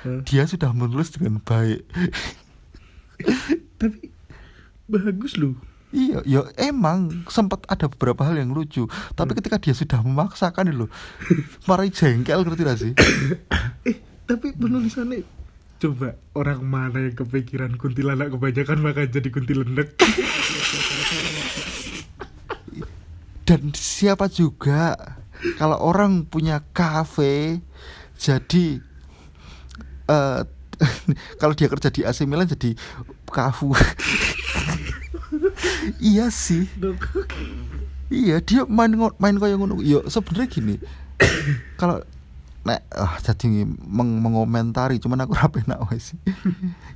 Hah? 0.00 0.24
dia 0.24 0.48
sudah 0.48 0.72
menulis 0.72 1.12
dengan 1.12 1.44
baik. 1.44 1.84
Tapi 3.76 4.08
bagus 4.88 5.36
loh 5.36 5.60
Iya, 5.90 6.22
ya 6.22 6.46
emang 6.54 7.26
sempat 7.26 7.66
ada 7.66 7.90
beberapa 7.90 8.22
hal 8.22 8.38
yang 8.38 8.54
lucu. 8.54 8.86
Tapi 9.18 9.34
ketika 9.34 9.58
dia 9.58 9.74
sudah 9.74 9.98
memaksakan 10.06 10.70
loh, 10.70 10.90
marai 11.68 11.90
jengkel 11.90 12.46
ngerti 12.46 12.62
gak 12.62 12.78
sih? 12.78 12.92
eh 13.90 13.98
tapi 14.30 14.54
penulisannya 14.54 15.26
coba 15.80 16.14
orang 16.38 16.60
mana 16.62 17.08
yang 17.08 17.16
kepikiran 17.16 17.74
kuntilanak 17.74 18.30
kebanyakan 18.30 18.78
maka 18.84 19.08
jadi 19.08 19.32
kuntilanak 19.32 19.96
Dan 23.48 23.74
siapa 23.74 24.30
juga 24.30 24.94
kalau 25.58 25.80
orang 25.80 26.28
punya 26.28 26.62
kafe 26.70 27.58
jadi 28.14 28.78
eh 30.06 30.40
kalau 31.40 31.52
dia 31.52 31.68
kerja 31.68 31.90
di 31.92 32.06
AC 32.06 32.24
Milan 32.24 32.48
jadi 32.48 32.72
kafu. 33.26 33.74
Iya 36.02 36.26
sih. 36.32 36.66
Iya, 38.10 38.42
dia 38.42 38.66
main 38.66 38.90
main 39.18 39.36
kayak 39.38 39.56
ngono. 39.56 39.78
Yo 39.80 40.02
sebenarnya 40.10 40.48
gini. 40.50 40.74
kalau 41.80 42.02
nek 42.60 42.84
ah 42.92 43.16
jadi 43.24 43.64
meng 43.64 44.20
mengomentari 44.20 45.00
cuman 45.00 45.24
aku 45.24 45.32
rapi 45.40 45.64
nak 45.64 45.80
sih. 45.96 46.20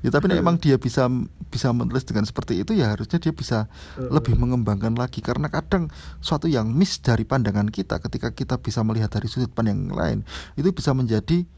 ya 0.04 0.12
tapi 0.12 0.28
nek 0.28 0.44
emang 0.44 0.60
dia 0.60 0.76
bisa 0.76 1.08
bisa 1.48 1.72
menulis 1.72 2.04
dengan 2.04 2.28
seperti 2.28 2.60
itu 2.60 2.76
ya 2.76 2.92
harusnya 2.92 3.16
dia 3.16 3.32
bisa 3.32 3.64
lebih 3.96 4.36
mengembangkan 4.36 4.92
lagi 4.92 5.24
karena 5.24 5.48
kadang 5.48 5.88
suatu 6.20 6.52
yang 6.52 6.68
miss 6.68 7.00
dari 7.00 7.24
pandangan 7.24 7.72
kita 7.72 7.96
ketika 7.96 8.36
kita 8.36 8.60
bisa 8.60 8.84
melihat 8.84 9.08
dari 9.08 9.24
sudut 9.24 9.48
pandang 9.56 9.88
yang 9.88 9.96
lain 9.96 10.18
itu 10.60 10.68
bisa 10.68 10.92
menjadi 10.92 11.48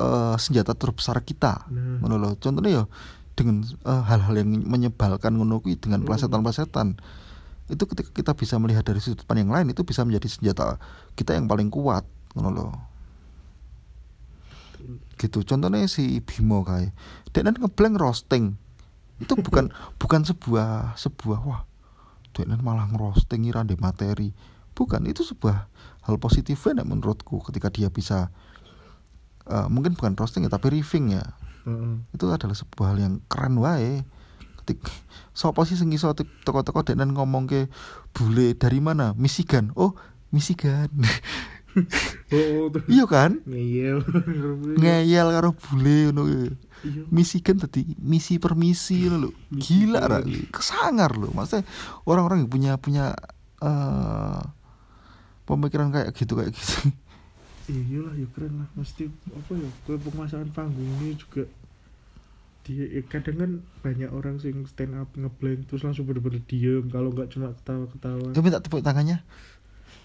eh, 0.00 0.36
senjata 0.40 0.72
terbesar 0.72 1.20
kita 1.20 1.68
Nah. 1.68 2.16
loh. 2.16 2.32
contohnya 2.40 2.70
ya 2.72 2.84
dengan 3.36 3.62
eh, 3.68 4.02
hal-hal 4.08 4.34
yang 4.40 4.48
menyebalkan 4.64 5.36
ngono 5.36 5.60
kuwi 5.60 5.76
dengan 5.76 6.02
Hmm. 6.02 6.08
plesetan-plesetan 6.08 6.96
itu 7.66 7.84
ketika 7.84 8.10
kita 8.14 8.32
bisa 8.32 8.56
melihat 8.62 8.86
dari 8.86 9.02
sudut 9.02 9.26
pandang 9.26 9.50
yang 9.50 9.54
lain 9.54 9.66
itu 9.74 9.82
bisa 9.82 10.06
menjadi 10.06 10.30
senjata 10.30 10.78
kita 11.18 11.34
yang 11.34 11.50
paling 11.50 11.68
kuat 11.68 12.06
ngono 12.32 12.50
loh 12.50 12.72
gitu. 15.18 15.42
Contohnya 15.42 15.88
si 15.90 16.22
Bimo 16.22 16.62
kayak 16.62 16.94
nanti 17.42 17.58
ngeblank 17.60 17.96
roasting. 17.98 18.54
Itu 19.18 19.34
bukan 19.46 19.72
bukan 19.98 20.22
sebuah 20.22 20.94
sebuah 20.94 21.40
wah 21.42 21.62
nanti 22.36 22.60
malah 22.60 22.86
ngerosting 22.92 23.48
di 23.48 23.76
materi. 23.80 24.30
Bukan 24.76 25.08
itu 25.08 25.24
sebuah 25.24 25.72
hal 26.04 26.16
positifnya 26.20 26.84
menurutku 26.84 27.40
ketika 27.48 27.72
dia 27.72 27.88
bisa 27.88 28.28
eh, 29.48 29.66
mungkin 29.72 29.96
bukan 29.96 30.14
roasting 30.14 30.44
ya 30.44 30.52
tapi 30.52 30.70
riffing 30.70 31.16
ya 31.16 31.24
Heeh. 31.66 31.94
itu 32.14 32.24
adalah 32.30 32.54
sebuah 32.54 32.94
hal 32.94 32.98
yang 33.02 33.14
keren 33.26 33.58
wae. 33.58 34.06
Ketik 34.62 34.86
sopo 35.34 35.66
sih 35.66 35.74
sing 35.74 35.90
iso 35.90 36.14
teko-teko 36.14 36.86
denan 36.86 37.10
ngomong 37.12 37.50
ke 37.50 37.66
bule 38.14 38.54
dari 38.54 38.78
mana? 38.78 39.12
Michigan. 39.18 39.74
Oh 39.74 39.98
Michigan. 40.30 40.90
Oh, 42.32 42.72
oh 42.72 42.82
iya 42.88 43.04
kan? 43.04 43.44
Ngeyel. 43.44 44.00
Ngeyel 44.80 45.28
karo 45.28 45.52
bule 45.52 46.08
ngono 46.08 46.24
iya. 46.24 46.56
Michigan 47.12 47.60
tadi 47.60 47.84
misi 48.00 48.40
permisi 48.40 49.12
lho 49.12 49.28
gila 49.52 50.08
ra. 50.08 50.24
kesangar 50.48 51.12
lho. 51.12 51.28
Maksudnya 51.36 51.68
orang-orang 52.08 52.48
yang 52.48 52.50
punya 52.50 52.72
punya 52.80 53.04
eh 53.60 54.40
pemikiran 55.44 55.92
kayak 55.92 56.16
gitu 56.16 56.32
kayak 56.40 56.56
gitu 56.56 56.96
iya 57.70 57.98
lah 58.02 58.14
ya 58.14 58.26
keren 58.30 58.62
lah. 58.62 58.68
Mesti 58.78 59.10
apa 59.30 59.52
ya 59.58 59.70
kue 59.86 59.96
penguasaan 59.98 60.50
panggung 60.54 60.86
ini 61.02 61.18
juga 61.18 61.46
dia 62.66 62.82
ya 62.82 63.02
kadang 63.06 63.36
kan 63.38 63.50
banyak 63.86 64.10
orang 64.10 64.42
sing 64.42 64.66
stand 64.66 64.98
up 64.98 65.06
ngeblank 65.14 65.70
terus 65.70 65.86
langsung 65.86 66.02
bener-bener 66.02 66.42
diem 66.50 66.90
kalau 66.90 67.14
nggak 67.14 67.30
cuma 67.30 67.54
ketawa-ketawa. 67.62 68.34
Coba 68.34 68.42
minta 68.42 68.62
tepuk 68.62 68.82
tangannya. 68.82 69.22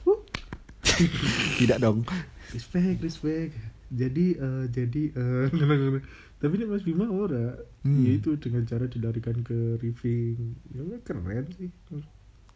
Tidak 1.61 1.77
dong. 1.81 2.05
Respect 2.53 3.01
respect. 3.01 3.51
Jadi 3.91 4.37
eh, 4.37 4.65
jadi 4.69 5.03
ngono-ngono. 5.51 5.99
tapi 6.41 6.57
ini 6.57 6.65
Mas 6.65 6.81
Bima 6.81 7.05
ora? 7.05 7.53
Hmm. 7.85 8.01
ya 8.01 8.17
itu 8.17 8.33
dengan 8.41 8.65
cara 8.65 8.89
dilarikan 8.89 9.45
ke 9.45 9.77
riffing 9.77 10.57
ya 10.73 10.81
keren 11.05 11.45
sih. 11.53 11.69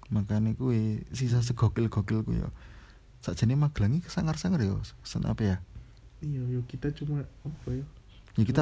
Makanya 0.09 0.53
kue 0.57 1.05
sisa 1.13 1.41
segokil 1.41 1.89
gokil 1.89 2.25
kue 2.25 2.37
ya 2.37 2.49
sakjane 3.25 3.57
magelangi 3.57 4.05
kesangar-sangar 4.05 4.61
ya 4.61 4.77
sen 5.01 5.25
apa 5.25 5.41
ya? 5.41 5.57
Iya 6.21 6.41
yo 6.45 6.61
kita 6.69 6.93
cuma 6.93 7.25
apa 7.41 7.69
ya? 7.73 7.85
Ya 8.37 8.43
kita 8.45 8.61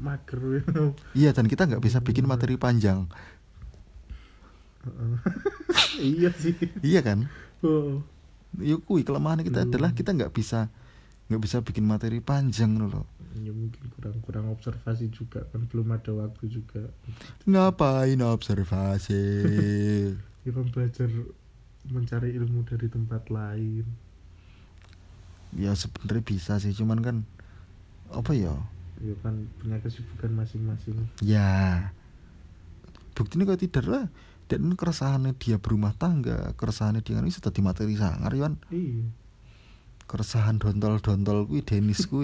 mager 0.00 0.40
ya. 0.42 0.62
Iya 1.14 1.30
dan 1.30 1.46
kita 1.46 1.70
nggak 1.70 1.82
bisa 1.84 2.02
bikin 2.02 2.26
materi 2.26 2.58
panjang. 2.58 3.06
Iya 5.96 6.28
sih. 6.34 6.52
Iya 6.84 7.00
kan? 7.00 7.18
Oh. 7.64 8.02
ya 8.60 8.78
kui 8.78 9.02
kelemahan 9.02 9.42
kita 9.42 9.64
Hmm. 9.64 9.70
adalah 9.72 9.90
kita 9.90 10.14
nggak 10.14 10.30
bisa 10.30 10.70
nggak 11.26 11.42
bisa 11.42 11.58
bikin 11.64 11.88
materi 11.88 12.20
panjang 12.22 12.76
loh 12.76 13.02
ya 13.34 13.50
mungkin 13.50 13.82
kurang 13.98 14.16
kurang 14.22 14.46
observasi 14.54 15.10
juga 15.10 15.42
kan 15.50 15.66
belum 15.66 15.90
ada 15.90 16.14
waktu 16.14 16.46
juga. 16.46 16.86
Ngapain 17.50 18.20
observasi? 18.22 19.22
Ya 20.44 20.52
kan 20.52 20.68
belajar 20.68 21.08
mencari 21.90 22.32
ilmu 22.36 22.64
dari 22.64 22.88
tempat 22.88 23.28
lain. 23.28 23.84
Ya 25.54 25.76
sebenarnya 25.76 26.24
bisa 26.24 26.58
sih 26.58 26.74
cuman 26.74 26.98
kan 27.04 27.16
apa 28.10 28.32
ya? 28.32 28.54
Ya 29.02 29.14
kan 29.20 29.46
punya 29.60 29.78
kesibukan 29.82 30.32
masing-masing. 30.32 30.96
Ya. 31.20 31.92
Buktinya 33.14 33.46
kok 33.46 33.62
tidak 33.62 33.86
lah. 33.86 34.06
Dan 34.44 34.76
keresahannya 34.76 35.32
dia 35.40 35.56
berumah 35.56 35.96
tangga 35.96 36.52
keresahannya 36.60 37.00
dia 37.00 37.16
kan 37.16 37.24
sudah 37.32 37.48
di 37.48 37.64
materi 37.64 37.96
sangar 37.96 38.28
kan 38.36 38.60
iya. 38.68 39.08
Keresahan 40.04 40.60
dontol-dontol 40.60 41.48
kuwi 41.48 41.64
Denis 41.64 42.04
iso 42.04 42.20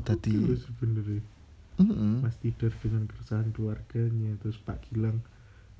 Itu 0.00 0.08
dadi 0.08 0.32
loh 0.36 0.56
sebenarnya. 0.56 1.20
Heeh 1.80 2.20
Mas 2.24 2.36
Tidar 2.40 2.72
dengan 2.80 3.04
keresahan 3.08 3.48
keluarganya 3.52 4.36
terus 4.40 4.56
Pak 4.60 4.88
Gilang 4.88 5.20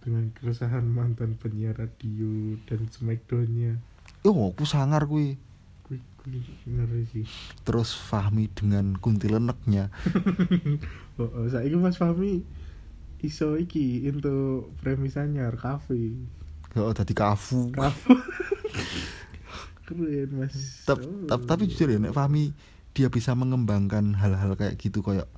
dengan 0.01 0.33
keresahan 0.33 0.85
mantan 0.85 1.37
penyiar 1.37 1.77
radio 1.77 2.57
dan 2.65 2.89
smackdownnya. 2.89 3.77
Oh 4.23 4.49
aku 4.49 4.65
sangar 4.65 5.05
Kui, 5.05 5.37
ngeri 6.67 7.05
sih. 7.07 7.25
Terus 7.65 7.97
Fahmi 7.97 8.49
dengan 8.51 8.97
kuntileneknya. 8.97 9.89
Oh, 11.17 11.29
oh 11.29 11.45
saya 11.47 11.69
Mas 11.77 12.01
Fahmi 12.01 12.41
iso 13.21 13.53
iki 13.55 14.09
untuk 14.09 14.73
premisanya 14.81 15.53
kafe. 15.53 16.17
Oh 16.73 16.97
dadi 16.97 17.13
kafu. 17.13 17.69
Kafe 17.71 18.17
keren 19.87 20.31
mas. 20.33 20.87
Tap- 20.87 21.03
Oh. 21.03 21.27
tap- 21.27 21.45
tapi 21.45 21.69
jujur 21.69 21.91
ya 21.91 21.99
nek 21.99 22.15
Fahmi 22.15 22.57
dia 22.93 23.13
bisa 23.13 23.35
mengembangkan 23.35 24.17
hal-hal 24.17 24.57
kayak 24.57 24.79
gitu 24.79 25.03
kayak 25.03 25.29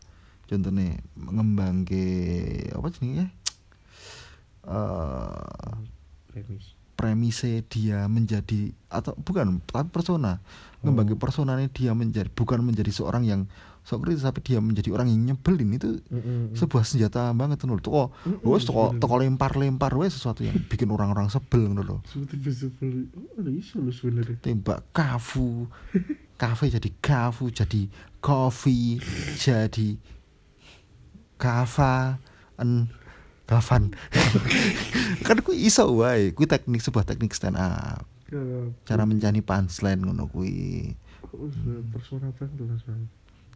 contohnya 0.46 1.00
mengembang 1.16 1.82
ke 1.82 2.04
apa 2.70 2.86
jenenge 2.92 3.26
eh 4.66 5.72
premis. 6.32 6.64
Premise 6.92 7.66
dia 7.66 8.06
menjadi 8.06 8.70
atau 8.86 9.16
bukan 9.18 9.58
tapi 9.66 9.90
persona. 9.90 10.38
Oh. 10.82 10.94
personanya 11.18 11.66
dia 11.72 11.94
menjadi 11.98 12.30
bukan 12.30 12.62
menjadi 12.62 12.94
seorang 12.94 13.26
yang 13.26 13.50
sok 13.82 14.06
kritis 14.06 14.22
tapi 14.22 14.38
dia 14.46 14.62
menjadi 14.62 14.94
orang 14.94 15.10
yang 15.10 15.34
nyebelin. 15.34 15.74
Itu 15.74 15.98
Mm-mm. 15.98 16.54
sebuah 16.54 16.86
senjata 16.86 17.34
banget 17.34 17.58
tuh 17.58 17.74
toko 17.82 18.14
wes 18.46 18.62
toko 18.62 18.94
toko 19.02 19.18
lempar 19.18 19.58
lempar 19.58 19.90
wes 19.98 20.14
sesuatu 20.14 20.46
yang 20.46 20.54
bikin 20.70 20.86
orang-orang 20.94 21.26
sebel 21.26 21.66
ngono 21.66 21.82
loh 21.82 21.98
oh 22.06 22.22
tembak 24.38 24.86
kafu. 24.94 25.66
Kafe 26.38 26.74
jadi 26.74 26.90
kafu 27.02 27.50
jadi 27.50 27.86
coffee 28.22 29.02
jadi 29.38 29.98
kava 31.38 32.22
en 32.62 32.86
kavan 33.44 33.92
kan 35.26 35.38
ku 35.42 35.52
iso 35.52 35.90
wae. 35.94 36.30
Ku 36.32 36.46
teknik 36.46 36.80
sebuah 36.80 37.04
teknik 37.04 37.34
stand 37.34 37.58
up 37.58 38.06
cara 38.88 39.04
mencari 39.04 39.44
punchline 39.44 40.00
ngono 40.00 40.24
kuwi. 40.24 40.88
Oh, 41.32 41.48
sebenarnya 41.52 41.84
persona 41.92 42.28
Fahmi. 42.32 43.04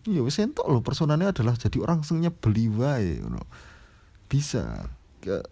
Iya 0.04 0.20
wis 0.20 0.36
entuk 0.36 0.68
lho. 0.68 0.84
Personanya 0.84 1.32
adalah 1.32 1.56
jadi 1.56 1.80
orang 1.80 2.04
sing 2.04 2.20
nyebeli 2.20 2.68
wae 2.68 3.24
ngono. 3.24 3.40
Bisa 4.28 4.86
Ke- 5.18 5.48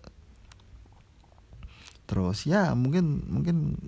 terus 2.04 2.44
ya 2.44 2.76
mungkin 2.76 3.24
mungkin 3.24 3.80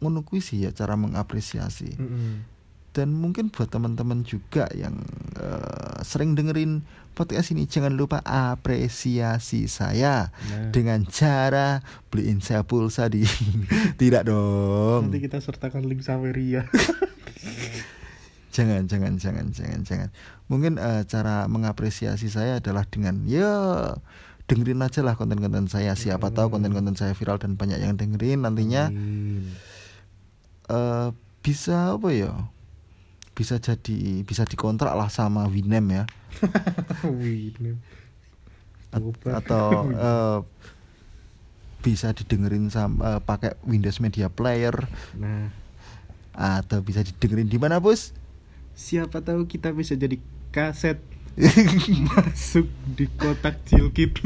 ngono 0.00 0.20
kuwi 0.24 0.44
sih 0.44 0.60
ya 0.64 0.76
cara 0.76 0.92
mengapresiasi. 0.96 1.96
Mm-mm. 1.96 2.60
dan 2.90 3.14
mungkin 3.14 3.54
buat 3.54 3.70
teman-teman 3.70 4.26
juga 4.26 4.66
yang 4.74 4.98
eh, 5.38 5.98
sering 6.02 6.34
dengerin 6.34 6.82
podcast 7.12 7.52
ini 7.52 7.66
jangan 7.68 7.92
lupa 7.92 8.22
apresiasi 8.24 9.66
saya. 9.66 10.32
Nah. 10.50 10.70
dengan 10.72 11.04
cara 11.04 11.84
beliin 12.08 12.40
saya 12.40 12.62
pulsa 12.62 13.10
di 13.10 13.26
tidak 14.00 14.30
dong. 14.30 15.10
Nanti 15.10 15.20
kita 15.20 15.42
sertakan 15.42 15.86
link 15.86 16.06
Saweria. 16.06 16.64
jangan 18.56 18.86
jangan 18.86 19.18
jangan 19.18 19.46
jangan 19.50 19.80
jangan. 19.82 20.08
Mungkin 20.46 20.78
eh, 20.78 21.02
cara 21.06 21.50
mengapresiasi 21.50 22.30
saya 22.30 22.62
adalah 22.62 22.86
dengan 22.86 23.26
ya 23.26 23.94
dengerin 24.46 24.82
aja 24.82 25.02
lah 25.02 25.14
konten-konten 25.18 25.66
saya. 25.70 25.94
Siapa 25.98 26.30
tahu 26.34 26.54
konten-konten 26.54 26.94
saya 26.94 27.14
viral 27.14 27.38
dan 27.38 27.54
banyak 27.58 27.82
yang 27.82 27.94
dengerin 27.98 28.46
nantinya. 28.46 28.90
Amin. 28.90 29.50
eh 30.70 31.08
bisa 31.40 31.98
apa 31.98 32.10
ya? 32.14 32.32
Bisa 33.34 33.56
jadi 33.58 34.26
bisa 34.26 34.44
dikontrak 34.44 34.92
lah 34.92 35.08
sama 35.08 35.48
Winem 35.48 35.86
ya 35.90 36.04
Atau 39.30 39.90
eh, 39.90 40.38
bisa 41.80 42.12
didengerin 42.12 42.68
sama 42.68 43.16
eh, 43.16 43.20
pakai 43.22 43.56
Windows 43.64 44.02
Media 44.02 44.28
Player. 44.28 44.74
Nah, 45.16 45.52
atau 46.34 46.80
bisa 46.80 47.02
didengerin 47.02 47.50
di 47.50 47.58
mana 47.58 47.82
bos 47.82 48.14
siapa 48.80 49.20
tahu 49.20 49.44
kita 49.44 49.76
bisa 49.76 49.92
jadi 49.92 50.16
kaset 50.54 50.96
masuk 52.10 52.66
di 52.96 53.06
kotak 53.20 53.60
cilkit. 53.68 54.18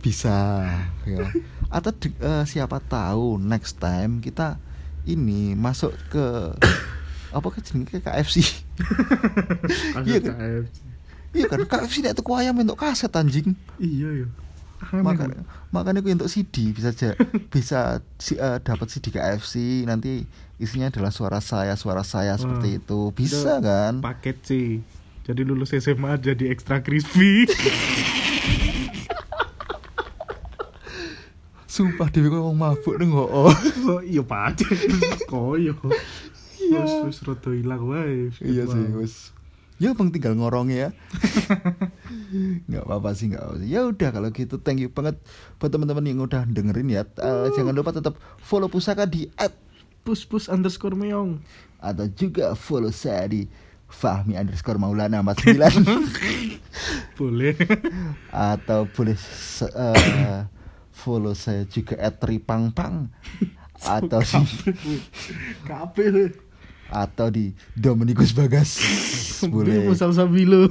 bisa 0.00 0.64
ya. 1.04 1.28
Atau 1.68 1.92
eh, 2.02 2.44
siapa 2.48 2.80
tahu 2.80 3.36
next 3.36 3.76
time 3.78 4.24
kita 4.24 4.56
ini 5.04 5.52
masuk 5.54 5.92
ke 6.08 6.56
apa 7.30 7.46
jenenge 7.62 7.90
ke 7.90 8.00
KFC 8.00 8.42
Iya 10.08 10.18
Kaset 10.18 10.24
kan? 10.26 10.34
KFC. 10.36 10.76
iya 11.30 11.44
kan 11.46 11.58
KFC 11.62 11.94
nek 12.02 12.14
tuku 12.14 12.30
ayam 12.34 12.54
untuk 12.56 12.74
kaset 12.74 13.12
anjing 13.12 13.54
Iya 13.78 14.26
ya. 14.26 14.28
Maka, 15.04 15.28
makanya 15.68 16.00
aku 16.00 16.08
untuk 16.08 16.32
CD 16.32 16.72
bisa 16.72 16.88
aja 16.88 17.12
bisa 17.52 17.80
si, 18.16 18.32
eh, 18.34 18.58
dapat 18.64 18.88
CD 18.88 19.12
KFC 19.12 19.84
nanti 19.84 20.24
isinya 20.56 20.88
adalah 20.88 21.12
suara 21.12 21.36
saya 21.38 21.76
suara 21.76 22.00
saya 22.00 22.34
seperti 22.34 22.80
itu 22.80 23.12
bisa 23.12 23.60
itu 23.60 23.60
kan 23.60 24.00
Paket 24.00 24.36
C. 24.40 24.50
Jadi 25.20 25.44
lulus 25.44 25.76
SMA 25.76 26.16
jadi 26.16 26.48
extra 26.48 26.80
crispy. 26.80 27.44
sumpah 31.70 32.10
dewi 32.10 32.26
kok 32.26 32.50
mabuk 32.50 32.94
nih 32.98 33.06
kok 33.06 33.28
oh 33.30 33.54
Oh 33.86 34.00
iya 34.02 34.22
pacar. 34.26 34.74
Koyo. 35.30 35.76
Iya. 36.70 36.82
Wis 36.86 36.94
wis 37.04 37.18
rada 37.26 37.50
ilang 37.50 37.82
wae. 37.84 38.30
iya 38.40 38.64
sih 38.64 38.84
wes 38.94 39.14
ya 39.80 39.96
bang 39.96 40.12
tinggal 40.12 40.36
ngorong 40.36 40.68
ya 40.68 40.92
nggak 42.68 42.84
apa-apa 42.84 43.16
sih 43.16 43.32
nggak 43.32 43.40
apa 43.40 43.54
sih 43.58 43.68
ya 43.72 43.88
udah 43.88 44.08
kalau 44.12 44.28
gitu 44.28 44.60
thank 44.60 44.76
you 44.76 44.92
banget 44.92 45.16
buat 45.56 45.72
teman-teman 45.72 46.04
yang 46.04 46.20
udah 46.20 46.44
dengerin 46.44 46.92
ya 46.92 47.02
Eh, 47.16 47.48
jangan 47.56 47.72
lupa 47.72 47.90
tetap 47.90 48.14
follow 48.38 48.68
pusaka 48.68 49.08
di 49.08 49.24
at 49.34 49.56
Pus 50.00 50.24
pus 50.24 50.48
underscore 50.48 50.96
meong. 50.96 51.40
atau 51.76 52.08
juga 52.08 52.52
follow 52.56 52.88
saya 52.88 53.24
di 53.24 53.44
Fahmi 53.88 54.36
underscore 54.36 54.76
Maulana 54.76 55.20
49 55.20 55.60
Boleh. 57.20 57.52
atau 58.52 58.84
boleh 58.86 59.16
eh, 59.64 60.40
follow 60.88 61.32
saya 61.32 61.64
juga 61.64 61.96
at 62.00 62.16
Tripangpang 62.16 63.08
atau 63.80 64.20
Kape. 65.64 66.32
Atau 66.90 67.30
di 67.30 67.54
Dominikus 67.72 68.34
Bagas 68.34 68.76
boleh. 69.54 69.88
Musal 69.88 70.12
Sabilo. 70.12 70.68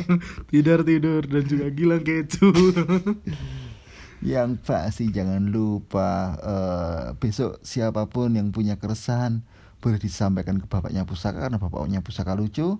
tidur 0.52 0.86
tidur 0.86 1.26
dan 1.26 1.42
juga 1.42 1.66
gilang 1.72 2.04
kecu. 2.04 2.48
yang 4.22 4.54
pasti 4.54 5.10
jangan 5.10 5.50
lupa 5.50 6.38
eh, 6.38 7.04
besok 7.18 7.58
siapa 7.60 8.06
pun 8.06 8.30
yang 8.30 8.54
punya 8.54 8.78
keresahan 8.78 9.42
boleh 9.82 9.98
disampaikan 9.98 10.62
ke 10.62 10.70
bapaknya 10.70 11.02
pusaka 11.02 11.42
karena 11.42 11.58
bapaknya 11.58 11.98
pusaka 12.06 12.38
lucu 12.38 12.78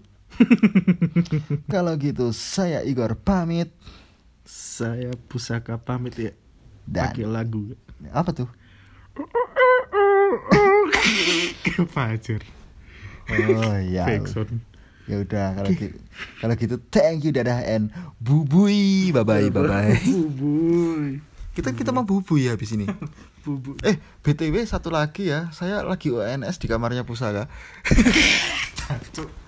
kalau 1.66 1.98
gitu 1.98 2.30
saya 2.30 2.86
Igor 2.86 3.18
pamit 3.18 3.74
Saya 4.46 5.10
pusaka 5.26 5.82
pamit 5.82 6.14
ya. 6.14 6.30
dan 6.86 7.10
Pakai 7.10 7.26
lagu. 7.26 7.74
apa 8.14 8.30
tuh 8.30 8.46
Fajar. 11.90 12.40
Oh 13.30 13.76
ya 13.94 14.06
sound. 14.26 14.62
ya 15.06 15.18
udah 15.22 15.46
kalau 15.58 15.70
gitu 15.74 15.98
kalau 16.38 16.54
gitu 16.54 16.74
thank 16.90 17.26
you 17.26 17.30
dadah 17.34 17.62
and 17.66 17.90
bubui 18.22 19.10
bye 19.10 19.26
bye 19.26 19.50
bye 19.50 19.66
bye 19.66 19.98
Bubuy. 20.02 21.18
kita 21.52 21.74
kita 21.74 21.90
mau 21.90 22.06
bubui 22.06 22.46
ya 22.46 22.54
habis 22.54 22.72
ini 22.74 22.86
Bubu. 23.42 23.74
eh 23.82 23.98
btw 24.22 24.62
satu 24.62 24.94
lagi 24.94 25.26
ya 25.26 25.50
saya 25.50 25.82
lagi 25.82 26.14
UNS 26.14 26.62
di 26.62 26.70
kamarnya 26.70 27.02
pusaka. 27.02 27.50